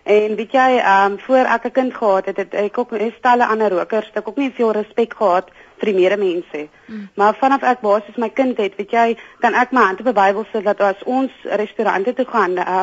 [0.09, 3.45] En weet jy, ehm um, voor ek 'n kind gehad het, het ek ook stelle
[3.45, 6.45] ander rokers, ek ook nie veel respek gehad vir die medemens.
[6.85, 7.09] Mm.
[7.13, 10.13] Maar vanaf ek basies my kind het, weet jy, kan ek my hand op die
[10.13, 12.81] Bybel sit dat as ons restaurante toe gaan, uh,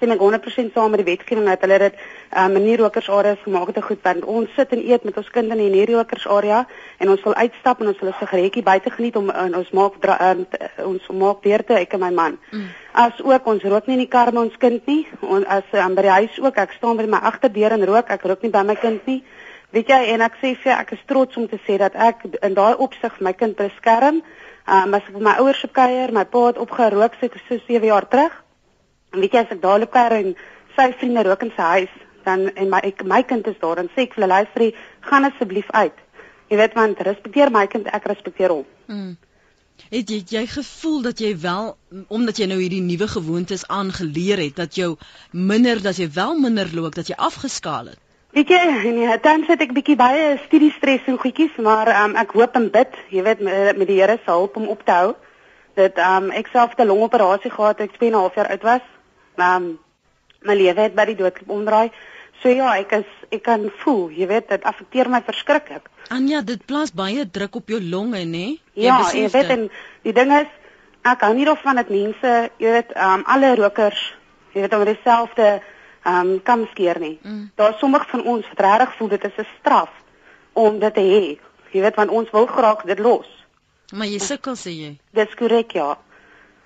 [0.00, 1.96] stem ek 100% saam met die wetgewing dat hulle dit
[2.32, 5.52] um, in nierokers areas gemaak het goed want ons sit en eet met ons kind
[5.52, 6.62] in die nierokers area
[6.98, 10.46] en ons wil uitstap en ons wil 'n sigaretjie buite geniet om ons maak um,
[10.88, 12.38] ons maak beurte ek en my man.
[12.50, 12.66] Mm.
[12.92, 15.06] As ook ons rook nie in die kar met ons kind nie.
[15.20, 18.24] Ons as um, by die huis ook ek staan by my agterdeur en rook, ek
[18.24, 19.22] rook nie by my kind nie.
[19.70, 22.54] Weet jy en ek sê vir ek is trots om te sê dat ek in
[22.54, 24.22] daai opsig my kind beskerm.
[24.66, 28.08] Um, as ek met my ouers op kuier, my pa het opgerook so 7 jaar
[28.08, 28.32] terug.
[29.10, 30.34] En weet jy as ek daar loop en
[30.76, 33.90] sy vriende rook in sy huis, dan en my ek, my kind is daar, dan
[33.94, 35.96] sê ek vir hulle luister, gaan asseblief uit.
[36.50, 38.66] Jy weet want respekteer my kind, ek respekteer hom.
[38.90, 39.16] Mm.
[39.90, 41.72] Het jy jy gevoel dat jy wel
[42.12, 44.90] omdat jy nou hierdie nuwe gewoontes aangeleer het dat jou
[45.32, 48.00] minder dat jy wel minder loop dat jy afgeskaal het?
[48.36, 48.60] Weet jy,
[48.94, 52.68] nee, dan sit ek bietjie baie studie stres en goedjies, maar um, ek hoop en
[52.70, 55.10] bid, jy weet met, met die Here se hulp om op te hou.
[55.80, 58.62] Dat um, ek self 'n longoperasie gehad het, ek 2 en 'n half jaar oud
[58.62, 58.86] was
[59.40, 59.78] um,
[60.42, 61.90] my lewe het by die dood omdraai.
[62.42, 65.90] So ja, ek is ek kan voel, jy weet, dit affekteer my verskriklik.
[66.10, 68.56] Anja, dit plaas baie druk op jou longe, nê?
[68.74, 69.68] Ja, jy weet en
[70.02, 70.48] die ding is
[71.06, 74.00] ek hou nie daarvan dat mense, jy weet, um, alle rokers,
[74.54, 75.60] jy weet, om dieselfde
[76.06, 77.18] um kan skeer nie.
[77.22, 77.50] Mm.
[77.54, 79.90] Daar sommige van ons wat regtig voel dit is 'n straf
[80.52, 81.38] om dit te hê.
[81.70, 83.28] Jy weet, want ons wil graag dit los.
[83.92, 84.98] Maar jy sukkel sê jy.
[85.10, 85.98] Dis korrek, ja.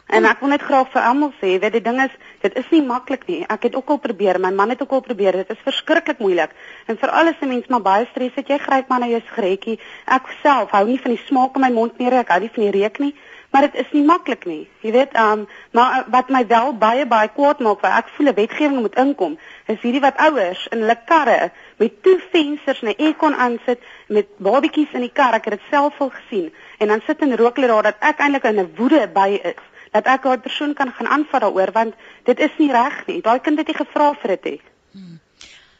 [0.07, 2.13] En ek wil net graag vir almal sê, weet die ding is,
[2.45, 3.39] dit is nie maklik nie.
[3.49, 5.39] Ek het ook al probeer, my man het ook al probeer.
[5.41, 6.53] Dit is verskriklik moeilik.
[6.87, 9.79] En vir alles se mens maar baie stres het jy gryp maar na jou sigaretjie.
[10.05, 12.67] Ek self hou nie van die smaak in my mond nie, ek hou nie van
[12.67, 13.15] die reuk nie,
[13.51, 14.61] maar dit is nie maklik nie.
[14.85, 18.29] Jy weet, um, maar uh, wat my wel baie baie kwaad maak, want ek voel
[18.29, 19.39] 'n wetgewing moet inkom,
[19.73, 24.27] is hierdie wat ouers in hulle karre met twee vensters en 'n aircon aansit met
[24.37, 25.35] babetjies in die kar.
[25.35, 26.53] Ek het dit self al gesien.
[26.79, 29.63] En dan sit en rook hulle daar dat ek eintlik in 'n woede by is
[29.95, 31.95] dat ek daai persoon kan gaan aanvat daaroor want
[32.27, 33.21] dit is nie reg nie.
[33.23, 34.61] Daai kind het nie gevra vir dit nie.
[34.95, 35.21] Hmm.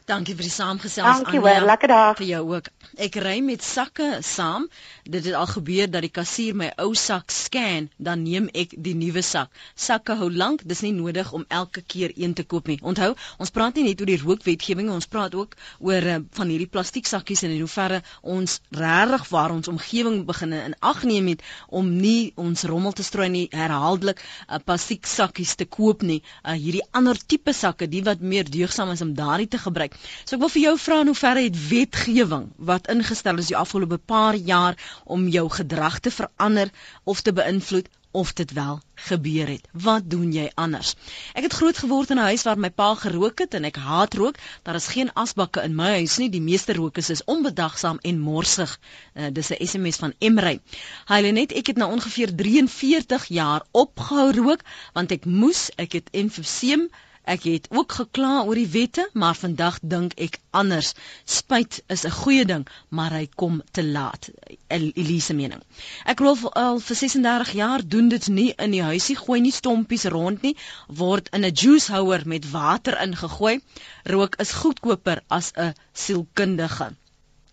[0.05, 2.67] Dankie vir die saamgesels Dankie hoor, lekker dag vir jou ook.
[3.01, 4.67] Ek ry met sakke saam.
[5.09, 8.93] Dit het al gebeur dat die kassier my ou sak scan, dan neem ek die
[9.01, 9.49] nuwe sak.
[9.75, 12.77] Sakke hou lank, dis nie nodig om elke keer een te koop nie.
[12.85, 16.69] Onthou, ons praat nie net oor die rookwetgewing, ons praat ook oor uh, van hierdie
[16.69, 21.47] plastiek sakkies en in hoeverre ons regtig waar ons omgewing begin in ag neem het
[21.73, 26.21] om nie ons rommel te strooi nie herhaaldelik uh, plastiek sakkies te koop nie.
[26.45, 29.94] Uh, hierdie ander tipe sakke, die wat meer deugsaam is om daardie te gebruik.
[30.25, 33.99] So ek wil vir jou vra in hoeverre het wetgewing wat ingestel is die afgelope
[33.99, 36.73] paar jaar om jou gedrag te verander
[37.05, 39.69] of te beïnvloed of dit wel gebeur het.
[39.73, 40.93] Wat doen jy anders?
[41.35, 44.15] Ek het groot geword in 'n huis waar my pa gerook het en ek haat
[44.15, 44.37] rook.
[44.63, 46.31] Daar is geen asbakke in my huis nie.
[46.31, 48.79] Die meeste rokers is onbedagsaam en morsig.
[49.15, 50.61] Uh, dis 'n SMS van Emrey.
[51.07, 56.09] Hy net ek het nou ongeveer 43 jaar opgehou rook want ek moes, ek het
[56.13, 56.89] emfyseem
[57.25, 60.91] Ek het ook gekla oor die wette, maar vandag dink ek anders.
[61.25, 64.29] Spyt is 'n goeie ding, maar hy kom te laat.
[64.69, 65.63] Elise mening.
[66.05, 70.05] Ek rol al vir 36 jaar doen dit nie in die huisie gooi nie stompies
[70.05, 70.57] rond nie,
[70.89, 73.61] word in 'n juicehouer met water ingegooi.
[74.05, 76.93] Rook is goedkoper as 'n sielkundige.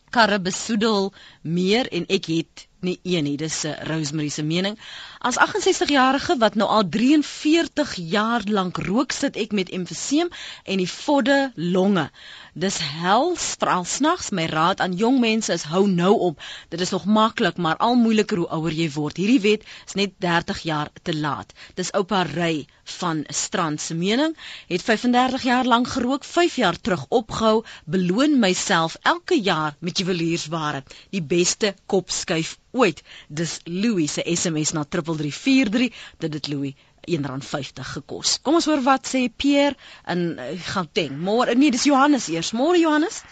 [0.10, 3.38] Karre besoedel meer en ek het nie een nie.
[3.38, 4.78] Dis 'n Rosemary se mening.
[5.22, 10.32] As 68-jarige wat nou al 43 jaar lank rook, sit ek met emfyseem
[10.66, 12.08] en die vodde longe.
[12.54, 14.32] Dis hels veral snags.
[14.36, 16.42] My raad aan jong mense is hou nou op.
[16.74, 19.22] Dit is nog maklik, maar al moeiliker hoe ouer jy word.
[19.22, 21.54] Hierdie wet is net 30 jaar te laat.
[21.78, 22.66] Dis oupa Ry
[22.98, 24.38] van Strand se mening.
[24.68, 27.64] Het 35 jaar lank gerook, 5 jaar terug opgehou.
[27.86, 30.84] Beloon myself elke jaar met juweliersware.
[31.10, 33.04] Die beste kopskuif ooit.
[33.28, 34.84] Dis Louis se SMS na
[35.18, 35.92] 3343.
[36.18, 36.74] Dit het Louis
[37.08, 38.38] R1.50 gekos.
[38.42, 39.76] Kom ons hoor wat sê Pierre
[40.14, 41.18] in uh, Gauteng.
[41.18, 42.54] Môre nee, dis Johannes eers.
[42.58, 43.24] Môre Johannes.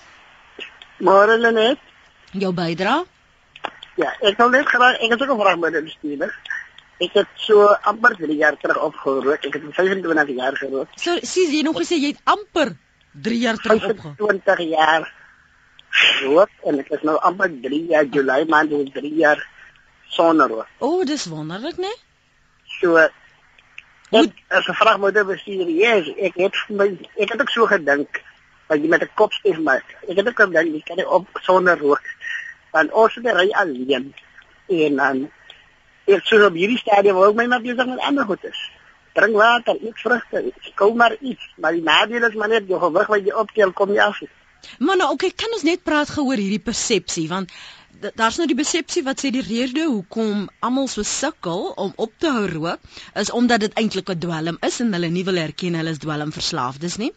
[1.00, 1.82] Môre Lenet.
[2.34, 3.04] Jou bydra?
[4.00, 6.34] Ja, ek wil net graag ek het ook 'n vraag met die bestuurder.
[7.00, 9.46] Ek het so amper 3 jaar terug opgerook.
[9.46, 10.88] Ek het 25 jaar gerook.
[10.96, 12.76] So sies jy nog gesê jy het amper
[13.14, 14.18] 3 jaar terug opgerook.
[14.18, 15.08] 20 jaar
[16.24, 19.40] rook en ek is nou amper 3 jaar Julie maand is 3 jaar
[20.10, 20.68] sonder rook.
[20.80, 21.88] O, oh, dis wonderlik, né?
[21.88, 21.98] Nee?
[22.80, 23.10] So
[24.10, 28.10] Ek as 'n vraag moet bestuur, yes, ek het my ek het ook so gedink
[28.68, 29.86] dat jy met 'n kop stief maak.
[30.10, 32.02] Ek het ook gedink jy kan op sonder rook.
[32.72, 34.14] Want ons het ry alleen
[34.68, 35.32] en dan
[36.06, 38.60] ek sou op hierdie stadium wou my maar besig met ander goedes.
[39.14, 43.08] Drink water, eet vrugte, kom maar iets, maar die nadeel is maar net jy gewig
[43.08, 44.20] wat jy optel kom jy af.
[44.80, 47.52] Maar nou, okay, kan ons net praat gehoor hierdie persepsie want
[48.00, 52.32] daar's nou die persepsie wat sê die rede hoekom almal so sukkel om op te
[52.32, 55.90] hou rook is omdat dit eintlik 'n dwelm is en hulle nie wil erken hulle
[55.96, 57.12] is dwelmverslaafdes nie.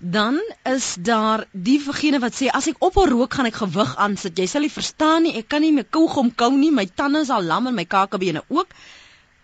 [0.00, 4.38] Dan is daar die vergene wat sê as ek ophou rook gaan ek gewig aansit.
[4.38, 7.30] Jy sal nie verstaan nie, ek kan nie meer kougom kou nie, my tande is
[7.30, 8.66] al lam en my kakebene ook.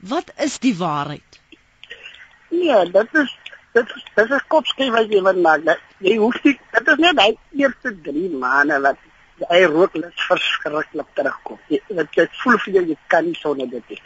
[0.00, 1.40] Wat is die waarheid?
[2.50, 3.38] Nee, dit is
[3.72, 5.78] dit is dit is kopskyf wat jy wil maak.
[5.98, 7.30] Jy hoef nie dit is net hy
[7.62, 8.98] eerste 3 maande wat
[9.48, 11.58] hy rook net verskriklik terugkom.
[11.68, 14.00] Dit dit voel vir jou jy kan nie sonder dit nie.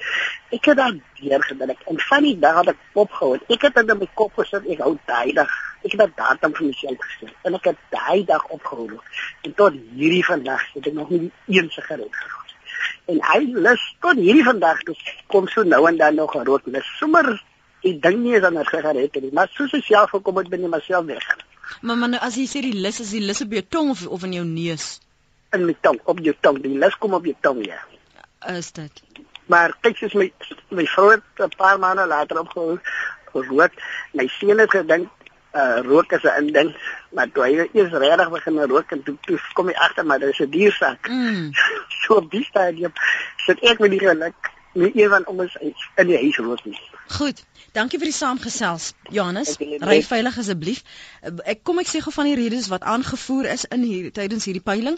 [0.56, 3.38] Ek het daar deur gedink en van die dag het ek opgehou.
[3.48, 5.52] Ek het in my kop gesit ek hou daai dag.
[5.84, 9.00] Ek het datum vir myself gestel en ek het daai dag opgehou.
[9.42, 12.54] En tot hierdie vandag het ek nog nie een sigaret gerook.
[13.06, 16.66] En hy lus tot hierdie vandag dus kom so nou en dan nog gerook.
[16.70, 17.36] Dis sommer
[17.86, 20.68] ek dink nie is aan 'n sigaret nie, maar soos ek self gekom het binne
[20.68, 21.26] myself weg.
[21.82, 24.24] Maar man, as jy sê die lus is die lus op jou tong of of
[24.24, 25.00] in jou neus?
[25.52, 27.80] In my tong op jou tong die lus kom op jou tong ja.
[28.52, 29.02] Is dit?
[29.46, 30.30] Maar kyk soos my
[30.70, 32.78] my vrou het 'n paar maande later opgehou
[33.32, 33.72] gerook
[34.12, 35.08] my seun het gedink
[35.56, 36.76] uh, rook is 'n ding
[37.10, 40.28] maar toe hy eers regtig begin rook en toe, toe kom hy agter maar dit
[40.28, 41.50] is 'n diersak mm.
[42.00, 42.92] so op die stadium
[43.46, 46.78] sit ek met die geluk nie een van ons in die huis rook nie
[47.18, 47.44] goed
[47.76, 49.50] Dankie vir die saamgesels, Johannes.
[49.60, 50.78] Ry veilig asseblief.
[51.52, 54.62] Ek kom ek sê gou van die redes wat aangevoer is in hier tydens hierdie
[54.64, 54.96] peiling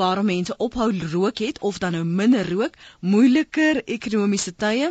[0.00, 4.90] waarom mense ophou rook het of dan nou minder rook, moeiliker ekonomiese tye.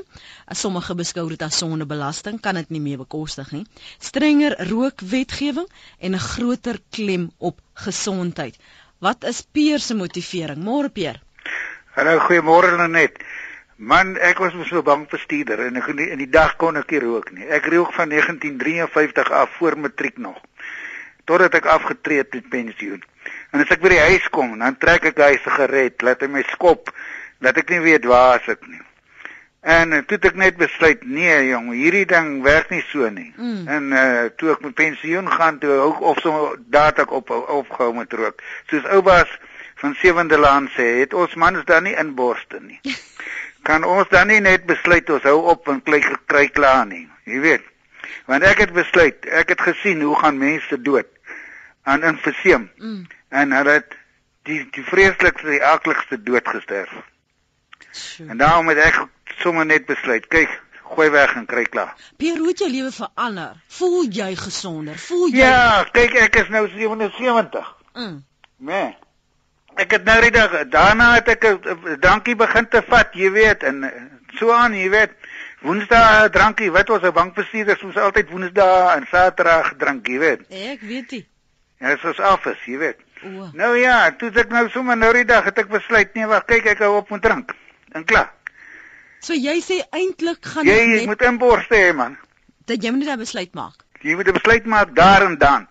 [0.63, 3.61] Sommige beskou dit as sondebelasting, kan dit nie meer bekostig nie.
[4.01, 8.57] Strenger rookwetgewing en 'n groter klem op gesondheid.
[8.97, 10.65] Wat is Peer se motivering?
[10.65, 11.21] Môre Peer.
[11.93, 13.21] Hallo, goeiemôre Lenet.
[13.77, 17.01] Man, ek was mos so bang bestuurder en ek in die dag kon ek nie
[17.01, 17.47] rook nie.
[17.49, 20.37] Ek rook van 1953 af voor matriek nog.
[21.25, 23.01] Totdat ek afgetree het met pensioen.
[23.51, 26.43] En as ek by die huis kom, dan trek ek hy sigaret, laat hy my
[26.51, 26.91] skop,
[27.43, 28.81] dat ek nie weet waar as ek nie.
[29.63, 33.29] En uh, toe het ek net besluit, nee jong, hierdie ding werk nie so nie.
[33.37, 33.61] Mm.
[33.71, 38.13] En uh toe ek met pensioen gaan toe ook of so data op opgehou met
[38.19, 38.43] rook.
[38.67, 39.31] Soos oupas
[39.79, 42.79] van Sewende Laan sê, het ons mans dan nie inborste nie.
[43.63, 47.07] kan ons dan nie net besluit ons hou op en kry kry klaar nie.
[47.25, 47.69] Jy weet.
[48.27, 51.07] Want ek het besluit, ek het gesien hoe gaan mense dood
[51.83, 52.69] aan infuseem.
[52.77, 53.05] Mm.
[53.29, 53.95] En hulle het
[54.47, 56.91] die die vreeslikste, die akligste dood gesterf.
[58.27, 59.01] En daarom het ek
[59.41, 60.51] sommer net besluit, kyk,
[60.93, 61.93] gooi weg en kry klaar.
[62.17, 63.55] Pierre, hoe het jou lewe verander?
[63.67, 64.97] Voel jy gesonder?
[64.99, 67.73] Voel jy Ja, kyk, ek is nou 77.
[67.93, 68.19] Mm.
[68.57, 68.91] Nee.
[69.75, 73.83] Ek het nou redig daarna het ek 'n drankie begin te vat, jy weet, en
[73.83, 74.01] eh,
[74.37, 75.11] so aan, jy weet.
[75.61, 80.41] Woensdae drankie, wat ons 'n bankbestuurder soos altyd Woensdae en Saterdag drink, jy weet.
[80.49, 81.25] Ek weet dit.
[81.79, 82.97] Ja, soos afs, jy weet.
[83.23, 83.49] O.
[83.53, 86.65] Nou ja, toe ek nou sommer nou die dag het ek besluit, nee, wag, kyk
[86.65, 87.55] ek hou op met drink.
[87.91, 88.31] En klaar.
[89.23, 91.05] So jy sê eintlik gaan jy net...
[91.07, 92.17] moet inborste hê man.
[92.67, 93.85] Dat jy moet 'n besluit maak.
[94.01, 95.67] Jy moet 'n besluit maak daar en dan.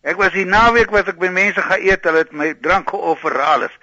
[0.00, 3.36] Ek was hier naweek was ek by mense gaan eet, hulle het my drank geoffer
[3.44, 3.74] alles.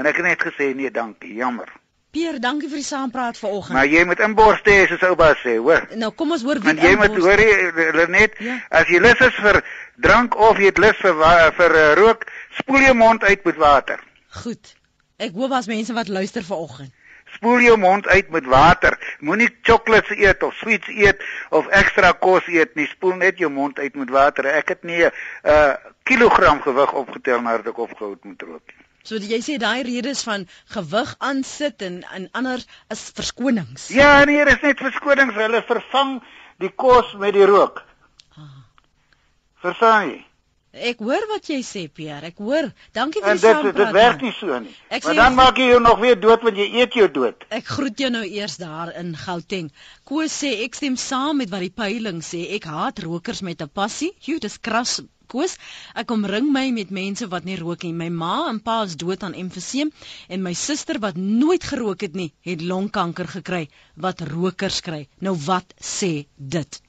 [0.00, 1.68] En ek het net gesê nee, dankie, jammer.
[2.16, 3.76] Pier, dankie vir die saampraat vanoggend.
[3.76, 5.84] Maar jy moet inborste hê soos oupa sê, hoor.
[6.00, 8.56] Nou kom ons hoor wie Want jy moet hoor jy net ja.
[8.80, 9.60] as jy lus is vir
[10.00, 11.20] drank of jy het lus vir
[11.58, 12.24] vir uh, rook,
[12.62, 14.00] spoel jou mond uit met water.
[14.40, 14.72] Goed.
[15.20, 16.95] Ek hoop as mense wat luister vanoggend.
[17.36, 18.96] Spoel jou mond uit met water.
[19.20, 22.88] Moenie chocolates eet of sweets eet of ekstra kos eet nie.
[22.88, 24.48] Spoel net jou mond uit met water.
[24.48, 25.12] Ek het nie 'n
[25.44, 28.76] uh, kilogram gewig opgetel nadat ek opgehou het met rook.
[29.06, 33.88] So jy sê daai redes van gewig aansit en en ander is verskonings.
[33.88, 35.34] Ja, nee, dis net verskonings.
[35.34, 36.22] Hulle vervang
[36.58, 37.84] die kos met die rook.
[38.34, 38.50] Ah.
[39.62, 40.25] Verstaan jy?
[40.76, 42.68] Ek hoor wat jy sê Pierre, ek hoor.
[42.96, 43.64] Dankie vir die saampraat.
[43.64, 44.74] En dit dit werk nie so nie.
[44.92, 47.46] Ek maar dan maak jy jou nog weer dood want jy eet jou dood.
[47.48, 49.70] Ek groet jou nou eers daar in Gauteng.
[50.04, 52.42] Koos sê ek stem saam met wat die peiling sê.
[52.58, 54.12] Ek haat rokers met 'n passie.
[54.20, 55.00] Jy dis kras.
[55.26, 55.56] Koos,
[55.98, 57.92] ek omring my met mense wat nie rook nie.
[57.92, 59.90] My ma en pa is dood aan emfyseem
[60.28, 65.08] en my suster wat nooit gerook het nie, het longkanker gekry wat rokers kry.
[65.18, 66.80] Nou wat sê dit?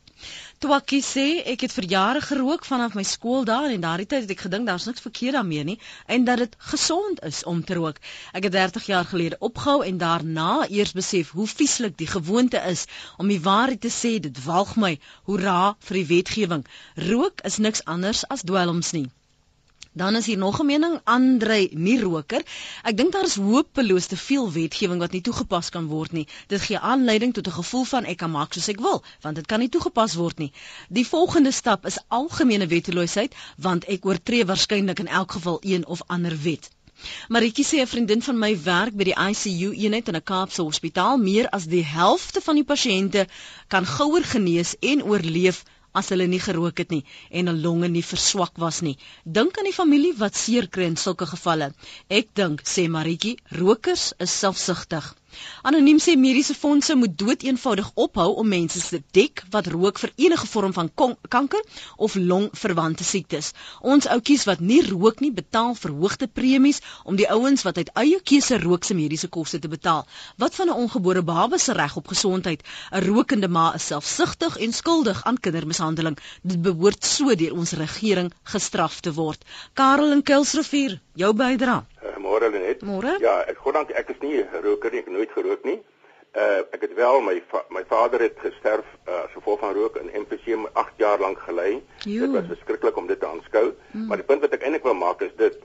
[0.64, 4.40] Twakkie sê ek het vir jare gerook vanaf my skooldae en daardie tyd het ek
[4.46, 5.76] gedink daar's niks verkeerd daarmee nie
[6.16, 8.00] en dat dit gesond is om te rook.
[8.34, 12.88] Ek het 30 jaar gelede opgehou en daarna eers besef hoe vieslik die gewoonte is
[13.22, 14.96] om die waarheid te sê dit walg my.
[15.30, 16.66] Hoera vir die wetgewing.
[17.12, 19.06] Rook is niks anders as dwelms nie.
[19.98, 22.42] Dan is hier nog 'n mening, Andre, nie roker.
[22.84, 26.28] Ek dink daar is hopeloos te veel wetgewing wat nie toegepas kan word nie.
[26.48, 29.46] Dit gee aanleiding tot 'n gevoel van ek kan maak soos ek wil, want dit
[29.46, 30.52] kan nie toegepas word nie.
[30.90, 36.02] Die volgende stap is algemene wetteloosheid, want ek oortree waarskynlik in elk geval een of
[36.06, 36.70] ander wet.
[37.28, 41.18] Maritjie sê 'n vriendin van my werk by die ICU eenheid in 'n Kaapse hospitaal.
[41.18, 43.28] Meer as die helfte van die pasiënte
[43.68, 45.64] kan gouer genees en oorleef
[46.00, 47.04] as hulle nie gerook het nie
[47.42, 48.96] en hul longe nie verswak was nie.
[49.38, 51.72] Dink aan die familie wat seer kry in sulke gevalle.
[52.20, 55.14] Ek dink, sê Maritjie, rokers is selfsugtig.
[55.62, 60.48] Anoniem sê mediese fondse moet doeteenvoudig ophou om mense te dek wat rook vir enige
[60.48, 60.92] vorm van
[61.30, 61.64] kanker
[61.98, 63.54] of longverwante siektes.
[63.82, 68.20] Ons ouetjies wat nie rook nie, betaal verhoogde premies om die ouens wat uit eie
[68.22, 70.06] keuse rook se mediese koste te betaal.
[70.38, 72.64] Wat van 'n ongebore baba se reg op gesondheid?
[72.92, 76.18] 'n Rokende ma is selfsugtig en skuldig aan kindermishandeling.
[76.42, 79.46] Dit behoort so deur ons regering gestraf te word.
[79.74, 81.86] Karel in Kuilsrivier, jou bydrae.
[82.04, 82.67] Uh, Môre Lenet.
[82.82, 83.18] Môre.
[83.20, 85.80] Ja, ek gou dank ek is nie 'n roker nie, ek nooit gerook nie.
[86.36, 89.96] Uh ek het wel my va my vader het gesterf uh, as gevolg van rook
[89.98, 91.82] in emfyseem 8 jaar lank gelei.
[92.04, 94.08] Dit was verskriklik om dit te aanskou, mm.
[94.08, 95.58] maar die punt wat ek eintlik wil maak is dit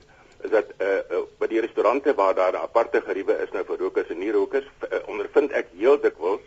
[0.43, 3.77] is dat uh, uh by die restaurante waar daar 'n aparte geriewe is nou vir
[3.77, 6.43] rokers en nie rokers, uh, ondervind ek heel dikwels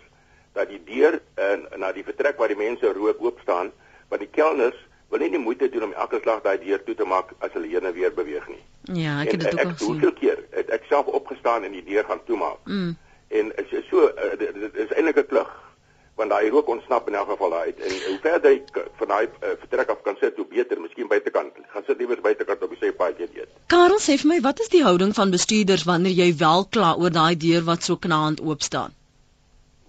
[0.52, 3.72] dat die deur uh, na die vertrek waar die mense rook oop staan,
[4.09, 7.04] want die kelners wil nie die moeite doen om elke slag daai deur toe te
[7.04, 8.62] maak as hulle heen en weer beweeg nie.
[9.02, 9.92] Ja, ek het dit ook al gesien.
[9.92, 12.58] Hoeveel keer het ek self opgestaan en die deur gaan toemaak?
[12.64, 12.96] Mm.
[13.28, 15.54] En is so uh, dit is eintlik 'n klug
[16.16, 19.50] want daai rook ontsnap in elk geval uit en hoe verder jy van daai uh,
[19.62, 21.58] vertrek af kan sit hoe beter, miskien buitekant.
[21.74, 23.50] Gaan sit liewer buitekant op die sypaadjie eet.
[23.72, 27.12] Karel sê vir my, wat is die houding van bestuurders wanneer jy wel kla oor
[27.12, 28.96] daai deur wat so knaand oop staan?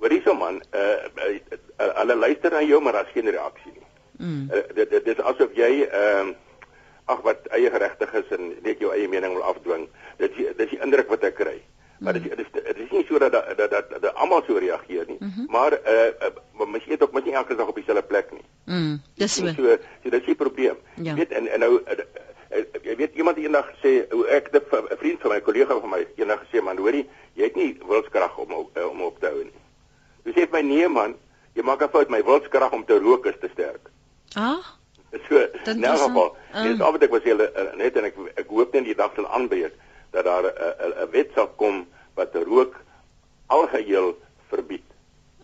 [0.03, 1.31] Hoorie so man, uh, uh,
[1.79, 3.76] uh, hulle luister na jou maar daar's geen reaksie.
[4.17, 4.49] Mm.
[4.51, 6.35] Uh, dit dit is asof jy ehm uh,
[7.07, 9.87] ag wat eie geregtig is en net jou eie mening wil afdwing.
[10.17, 11.61] Dit dis die indruk wat ek kry.
[11.99, 15.05] Maar dit is dit is nie so dat dat dat, dat, dat almal so reageer
[15.07, 15.17] nie.
[15.19, 15.45] Mm -hmm.
[15.49, 18.45] Maar eh uh, uh, mens eet ook mens nie elke dag op dieselfde plek nie.
[18.65, 19.45] Mm, dis so.
[19.45, 19.53] So,
[20.03, 20.75] so dit is 'n probleem.
[20.95, 21.15] Ja.
[21.15, 21.81] Weet en en nou
[22.81, 26.43] jy weet iemand eendag gesê hoe ek 'n vriend van my kollega van my eendag
[26.43, 30.47] gesê man hoorie jy het nie wilskrag om om op te hou nie.
[30.51, 31.15] my nee man,
[31.53, 33.89] jy maak 'n fout, my wilskrag om te rook is te sterk.
[34.35, 34.63] Ah.
[35.29, 36.91] So, in 'n geval, dis um.
[36.91, 39.73] wat ek was heel uh, net en ek ek hoop net die dag sal aanbreek
[40.11, 42.75] dat daar 'n 'n wet sal kom wat rook
[43.47, 44.17] algeheel
[44.49, 44.83] verbied.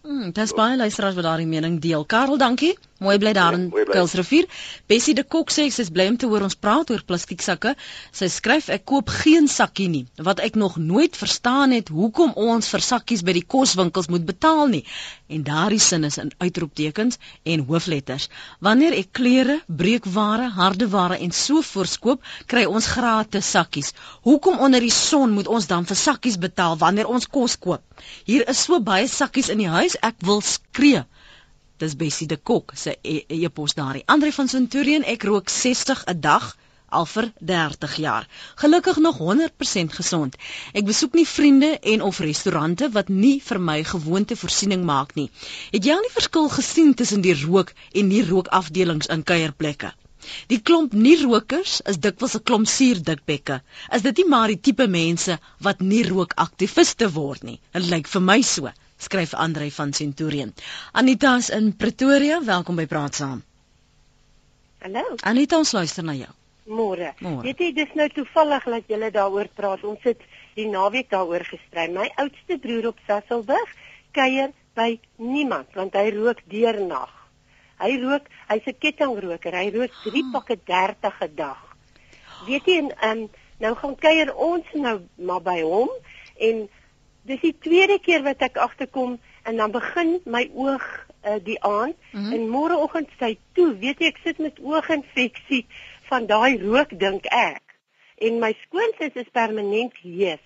[0.04, 2.06] Mm, dis baie luisteraars wat daardie mening deel.
[2.06, 2.78] Karel, dankie.
[3.04, 4.46] Mooi bly daar ja, in Kuilsrivier.
[4.88, 7.74] Bessie de Kok sê sy is bly om te hoor ons praat oor plastieksakke.
[8.16, 10.06] Sy skryf ek koop geen sakkie nie.
[10.28, 14.72] Wat ek nog nooit verstaan het, hoekom ons vir sakkies by die koswinkels moet betaal
[14.72, 14.84] nie.
[15.28, 18.30] En daardie sin is in uitroeptekens en hoofletters.
[18.64, 23.92] Wanneer ek klere, breekware, hardeware en so voorskoop, kry ons gratis sakkies.
[24.24, 27.84] Hoekom onder die son moet ons dan vir sakkies betaal wanneer ons kos koop?
[28.24, 31.04] Hier is so baie sakkies in die huis, ek wil skree.
[31.84, 34.04] Dis Bessie de Kok se e-pos e daarin.
[34.06, 36.46] Andre van Centurion, ek rook 60 'n dag
[37.00, 38.28] al vir 30 jaar.
[38.62, 40.36] Gelukkig nog 100% gesond.
[40.74, 45.30] Ek besoek nie vriende en of restaurante wat nie vir my gewoonte voorsiening maak nie.
[45.74, 49.92] Het jy al die verskil gesien tussen die rook en nie rookafdelings in kuierplekke?
[50.52, 53.62] Die klomp nie rokers is dikwels 'n klomp suurdikbekke.
[53.98, 57.60] Is dit nie maar die tipe mense wat nie rookaktiviste word nie?
[57.74, 58.72] Dit lyk vir my so
[59.04, 60.54] skryf Andre van Centurion.
[60.92, 63.44] Anita is in Pretoria, welkom by Praat Saam.
[64.84, 65.16] Hallo.
[65.22, 66.32] Anita, ons luister na jou.
[66.68, 67.12] Môre.
[67.20, 69.84] Weet jy, dis nou toevallig dat julle daaroor praat.
[69.84, 70.22] Ons het
[70.56, 71.90] die naweek daaroor gestry.
[71.92, 73.74] My oudste broer op Sasselburg
[74.16, 77.12] kuier by niemand want hy rook deernag.
[77.84, 79.56] Hy rook, hy's 'n kettingroker.
[79.56, 81.60] Hy rook 3 pakke 30 'n dag.
[82.48, 83.30] Weet jy, en um,
[83.60, 85.90] nou gaan kuier ons nou maar by hom
[86.40, 86.70] en
[87.30, 90.86] dis die tweede keer wat ek agterkom en dan begin my oog
[91.26, 91.96] uh, die aand.
[92.12, 92.34] Mm -hmm.
[92.34, 95.66] en môreoggend sy toe weet jy ek sit met ooginfeksie
[96.10, 97.64] van daai rook dink ek.
[98.18, 100.44] En my skoonsis is permanent hees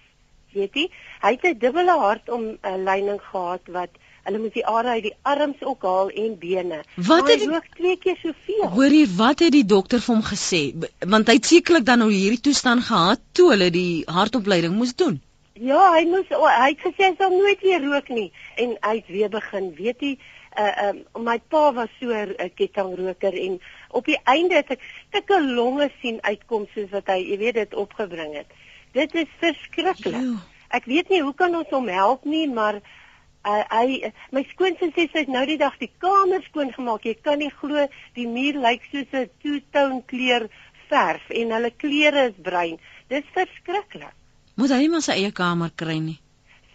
[0.54, 0.90] weet jy.
[1.22, 3.90] Hy het 'n dubbele hart om 'n uh, lyning gehad wat
[4.24, 6.84] hulle moet die are uit die arms ook haal en bene.
[6.96, 8.70] Wat het hy rook twee keer soveel.
[8.70, 10.62] Hoorie wat het die dokter vir hom gesê?
[11.00, 15.22] Want hy het sekerlik dan nou hierdie toestand gehad toe hulle die hartopleiding moes doen
[15.58, 18.28] Ja, hy moes oh, hy het gesê hy sal nooit weer rook nie
[18.62, 19.72] en hy het weer begin.
[19.78, 20.12] Weet jy,
[20.58, 24.86] uh um my pa was so 'n uh, kettingroker en op die einde het ek
[25.08, 28.54] stukke longe sien uitkom soos wat hy, jy weet, dit opgebring het.
[28.94, 30.38] Dit is verskriklik.
[30.70, 32.82] Ek weet nie hoe kan ons hom help nie, maar
[33.46, 37.06] uh, hy my skoonsin sê sy het nou die dag die kamer skoon gemaak.
[37.06, 40.50] Jy kan nie glo die muur lyk soos 'n two-tone kleur
[40.90, 42.78] verf en hulle klere is bruin.
[43.10, 44.14] Dis verskriklik.
[44.58, 46.18] Moet hy maar sy eie kamer kry nie.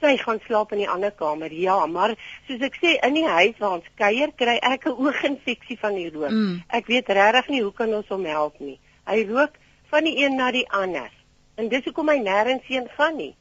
[0.03, 1.53] Sy gaan slaap in die ander kamer.
[1.55, 2.15] Ja, maar
[2.47, 6.11] soos ek sê in die huis waar ons kuier, kry ek 'n ooginfeksie van die
[6.11, 6.31] rook.
[6.31, 6.63] Mm.
[6.69, 8.79] Ek weet regtig nie hoe kan ons hom help nie.
[9.07, 9.59] Hy rook
[9.91, 11.11] van die een na die ander.
[11.59, 13.35] En dis hoekom hy nêrens heen gaan nie.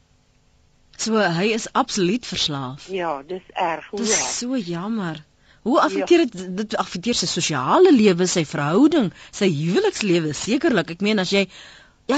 [0.97, 2.87] So hy is absoluut verslaaf.
[2.89, 3.87] Ja, dis erg.
[3.89, 5.21] Hoe dis so jammer.
[5.61, 6.47] Hoe affekteer dit ja.
[6.61, 10.95] dit affekteer sy sosiale lewe, sy verhouding, sy huwelikslewe sekerlik.
[10.97, 11.45] Ek meen as jy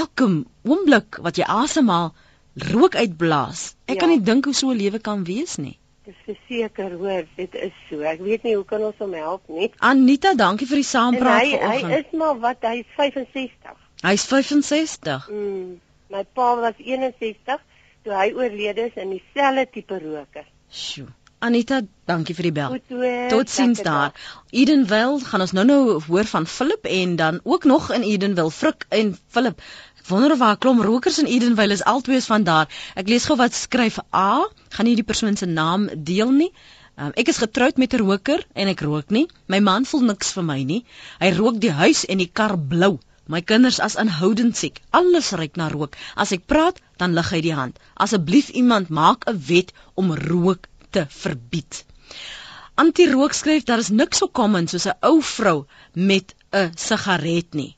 [0.00, 0.28] elke
[0.62, 2.12] oomblik wat jy asemhaal
[2.70, 3.74] rook uitblaas.
[3.86, 4.00] Ek ja.
[4.04, 5.78] kan nie dink hoe so 'n lewe kan wees nie.
[6.04, 8.00] Dis verseker hoor, dit is so.
[8.00, 9.70] Ek weet nie hoe kan ons hom help nie.
[9.78, 11.92] Anita, dankie vir die saampraat vanoggend.
[11.92, 13.78] Hy is maar wat hy is 65.
[14.04, 15.28] Hy's 65.
[15.30, 15.80] Mm.
[16.12, 17.62] My pa was 61
[18.04, 20.44] toe hy oorlede is in dieselfde tipe roker.
[20.68, 21.08] Sjoe.
[21.44, 22.76] Anita, dankie vir die bel.
[23.28, 24.14] Totsiens daar.
[24.62, 29.10] Edenville gaan ons nou-nou hoor van Philip en dan ook nog in Edenville, Frik en
[29.28, 29.60] Philip.
[30.08, 32.72] Wonder of waar klom rokers in Edenville is altwees van daar.
[32.96, 36.50] Ek lees gou wat skryf A, gaan nie die persoon se naam deel nie.
[36.96, 39.26] Um, ek is getroud met 'n roker en ek rook nie.
[39.46, 40.84] My man voel niks vir my nie.
[41.20, 42.98] Hy rook die huis en die kar blou.
[43.26, 44.80] My kinders as inhoudend siek.
[44.90, 45.96] Alles ruik na rook.
[46.16, 47.78] As ek praat, dan lig hy die hand.
[47.96, 51.84] Asseblief iemand maak 'n wet om rook te verbied.
[52.82, 55.58] Antirook skryf daar is niks so common soos 'n ou vrou
[56.10, 57.72] met 'n sigaret nie.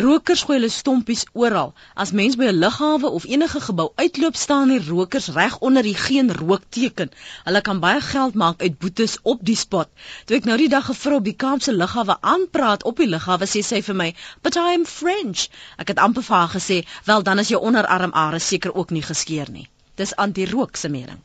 [0.00, 1.74] Rokers gooi hulle stompies oral.
[2.02, 5.94] As mens by 'n lughawe of enige gebou uitloop, staan die rokers reg onder die
[5.94, 7.10] geen rookteken.
[7.44, 9.88] Hulle kan baie geld maak uit boetes op die spot.
[10.24, 13.46] Toe ek nou die dag 'n vrou op die Kaapse lughawe aanpraat op die lughawe,
[13.46, 17.22] sê sy vir my, "But I am French." Ek het amper vir haar gesê, "Wel,
[17.22, 21.20] dan is jou onderarmare seker ook nie geskeur nie." Dis antirook se mening.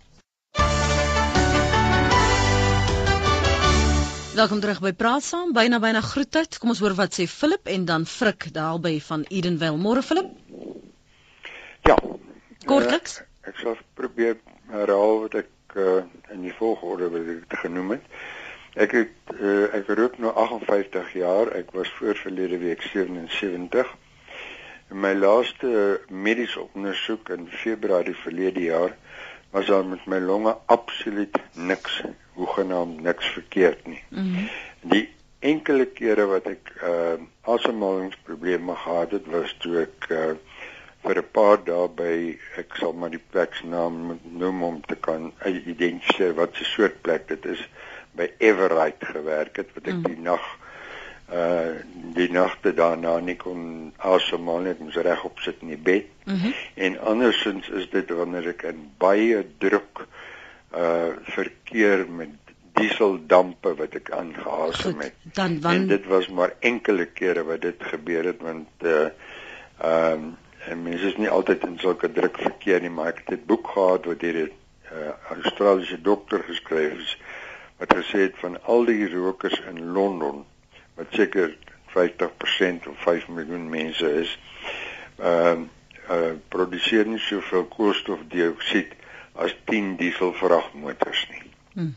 [4.38, 5.50] Welkom terug by Praat Saam.
[5.50, 6.60] Byna byna groetheid.
[6.62, 9.80] Kom ons hoor wat sê Philip en dan Frik daarby van Edenville.
[9.82, 10.28] Môre Philip.
[11.90, 11.96] Ja.
[12.70, 13.16] Kortliks.
[13.24, 14.36] Uh, ek sal probeer
[14.70, 16.04] herhaal wat ek uh,
[16.36, 18.06] in die volgorde wat ek genoem het.
[18.86, 21.50] Ek het uh, ek rook nou 58 jaar.
[21.58, 23.90] Ek was voor verlede week 77.
[24.94, 28.94] In my laaste mediese ondersoek in Februarie verlede jaar
[29.50, 32.04] was daar met my longe absoluut niks,
[32.38, 34.04] hoegenaamd niks verkeerd nie.
[34.10, 34.50] Mm -hmm.
[34.82, 35.10] Die
[35.40, 37.18] enkele kere wat ek uh
[37.48, 40.36] asemhalingsprobleme gehad het, was toe ek uh
[41.06, 42.14] vir 'n paar dae by
[42.62, 47.02] ek sal maar die plek se naam noem om te kan identifiseer wat 'n soort
[47.02, 47.62] plek dit is
[48.12, 50.04] by Everite gewerk het wat ek mm.
[50.04, 50.46] die nag
[51.32, 51.76] uh
[52.18, 56.06] die nagte daarna nie kon asemhaal net moes regop sit in die bed.
[56.26, 56.54] Mm -hmm.
[56.74, 60.06] En andersins is dit wanneer ek in baie druk uh
[61.24, 62.48] verkeer met
[62.78, 65.16] dieseldampe wat ek aangeasem het.
[65.38, 65.74] Dan wan...
[65.74, 69.08] En dit was maar enkele kere wat dit gebeur het want uh
[69.78, 70.38] ehm um,
[70.68, 73.68] en mense is nie altyd in sulke druk verkeer nie, maar ek het 'n boek
[73.76, 74.52] gehad wat deur 'n
[74.92, 77.14] uh, Australiese dokter geskryf is
[77.78, 80.44] wat gesê het van al die rokers in Londen
[80.96, 81.56] wat seker
[81.94, 84.40] 50% of 5 miljoen mense is,
[85.18, 88.94] ehm uh, uh, produseer nie soveel koolstofdioksied
[89.38, 91.44] as 10 dieselvragmotors nie.
[91.74, 91.96] Hmm.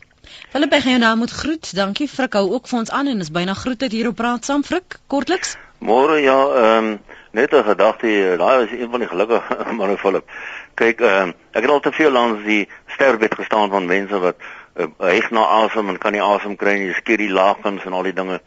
[0.51, 1.73] Philip, ek gaan jou nou moet groet.
[1.75, 2.07] Dankie.
[2.07, 4.63] Frik hou ook vir ons aan en is byna groet uit hier op praat saam
[4.63, 4.99] Frik.
[5.07, 5.57] Kortliks.
[5.81, 6.99] Môre ja, ehm um,
[7.31, 10.29] net 'n gedagte, daai is een van die gelukkige manne Philip.
[10.73, 14.35] Kyk, ehm um, ek het al te veel langs die sterfbed gestaan van mense wat
[14.75, 18.03] uh, heg na asem en kan nie asem kry nie, skier die lakens en al
[18.03, 18.41] die dinge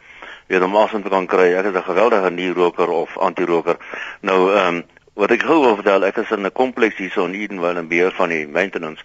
[0.46, 1.54] weet om asem te kan kry.
[1.54, 3.76] Ek is 'n geweldige nie-roker of anti-roker.
[4.20, 4.84] Nou ehm um,
[5.14, 7.88] wat ek gou wil vertel, ek is in 'n kompleks hier so in Edenville en
[7.88, 9.02] beheer van die maintenance.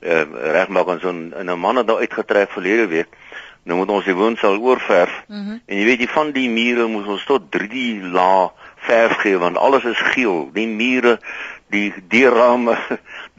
[0.00, 3.08] Uh, regmaak ons so 'n man het daar uitgetrek verlede week.
[3.62, 5.24] Nou moet ons die woonstel oorverf.
[5.28, 5.60] Mm -hmm.
[5.66, 9.56] En jy weet, die van die mure moet ons tot 3 laag verf gee want
[9.56, 10.50] alles is geel.
[10.52, 11.20] Die mure,
[11.66, 12.76] die deurrame,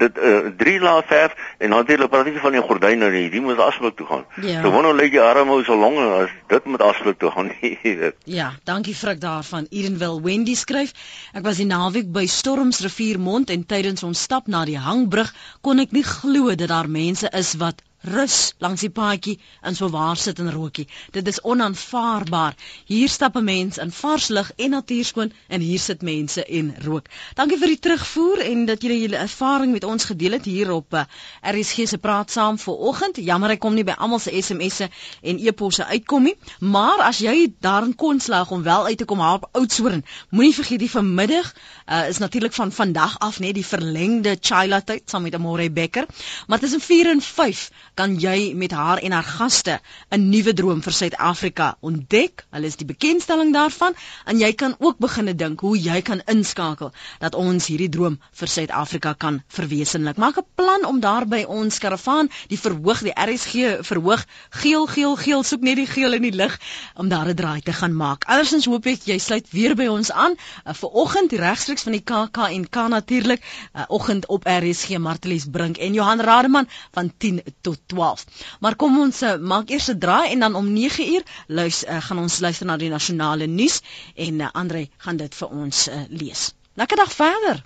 [0.01, 3.61] dit uh, drie laag verf en natuurlik praat nie van die gordyne nie, die moet
[3.61, 4.25] asblik toe gaan.
[4.41, 4.61] Ja.
[4.63, 7.77] So wanneer lê jy arme ou so lank as dit met asblik toe gaan nie.
[8.25, 9.67] ja, dankie Frik daarvan.
[9.69, 10.93] Edenville Wendy skryf,
[11.37, 15.31] ek was die naweek by Stormsrivier Mond en tydens ons stap na die hangbrug
[15.61, 19.89] kon ek nie glo dat daar mense is wat rus langs die paadjie en so
[19.89, 20.87] waar sit en rookie.
[21.11, 22.55] Dit is onaanvaarbaar.
[22.85, 27.05] Hier stap 'n mens in vars lug en natuurskoon en hier sit mense en rook.
[27.35, 30.93] Dankie vir die terugvoer en dat julle julle ervaring met ons gedeel het hier op
[30.93, 31.03] eh,
[31.41, 33.15] RSG se praat saam vir oggend.
[33.15, 34.89] Jammer ek kom nie by almal se SMS'e
[35.21, 39.19] en e-posse uitkom nie, maar as jy daarin kon slaag om wel uit te kom
[39.19, 41.53] haar op Oudtshoorn, moenie vergeet die vanmiddag
[41.87, 46.05] uh, is natuurlik van vandag af net die verlengde Chila tyd saam met Amore Becker,
[46.47, 49.79] maar tussen 4 en 5 kan jy met haar en haar gaste
[50.09, 52.45] 'n nuwe droom vir Suid-Afrika ontdek.
[52.51, 53.93] Hulle is die bekendstelling daarvan
[54.25, 58.47] en jy kan ook begine dink hoe jy kan inskakel dat ons hierdie droom vir
[58.47, 60.17] Suid-Afrika kan verwesenlik.
[60.17, 65.15] Maak 'n plan om daar by ons karavaan die verhoog die RSG verhoog geel geel
[65.15, 66.59] geel soek net die geel in die lig
[66.95, 68.23] om daar 'n draai te gaan maak.
[68.23, 70.31] Andersins hoop ek jy sluit weer by ons aan
[70.65, 73.41] uh, vir oggend regstreeks van die KK en K natuurlik
[73.75, 78.25] uh, oggend op RSG Martelies Brink en Johan Rademan van 10 tot 12.
[78.59, 82.01] Maar kom ons uh, maak eers 'n draai en dan om 9 uur luister uh,
[82.07, 83.81] gaan ons luister na die nasionale nuus
[84.15, 86.51] en uh, Andre gaan dit vir ons uh, lees.
[86.79, 87.63] Lekker dag verder.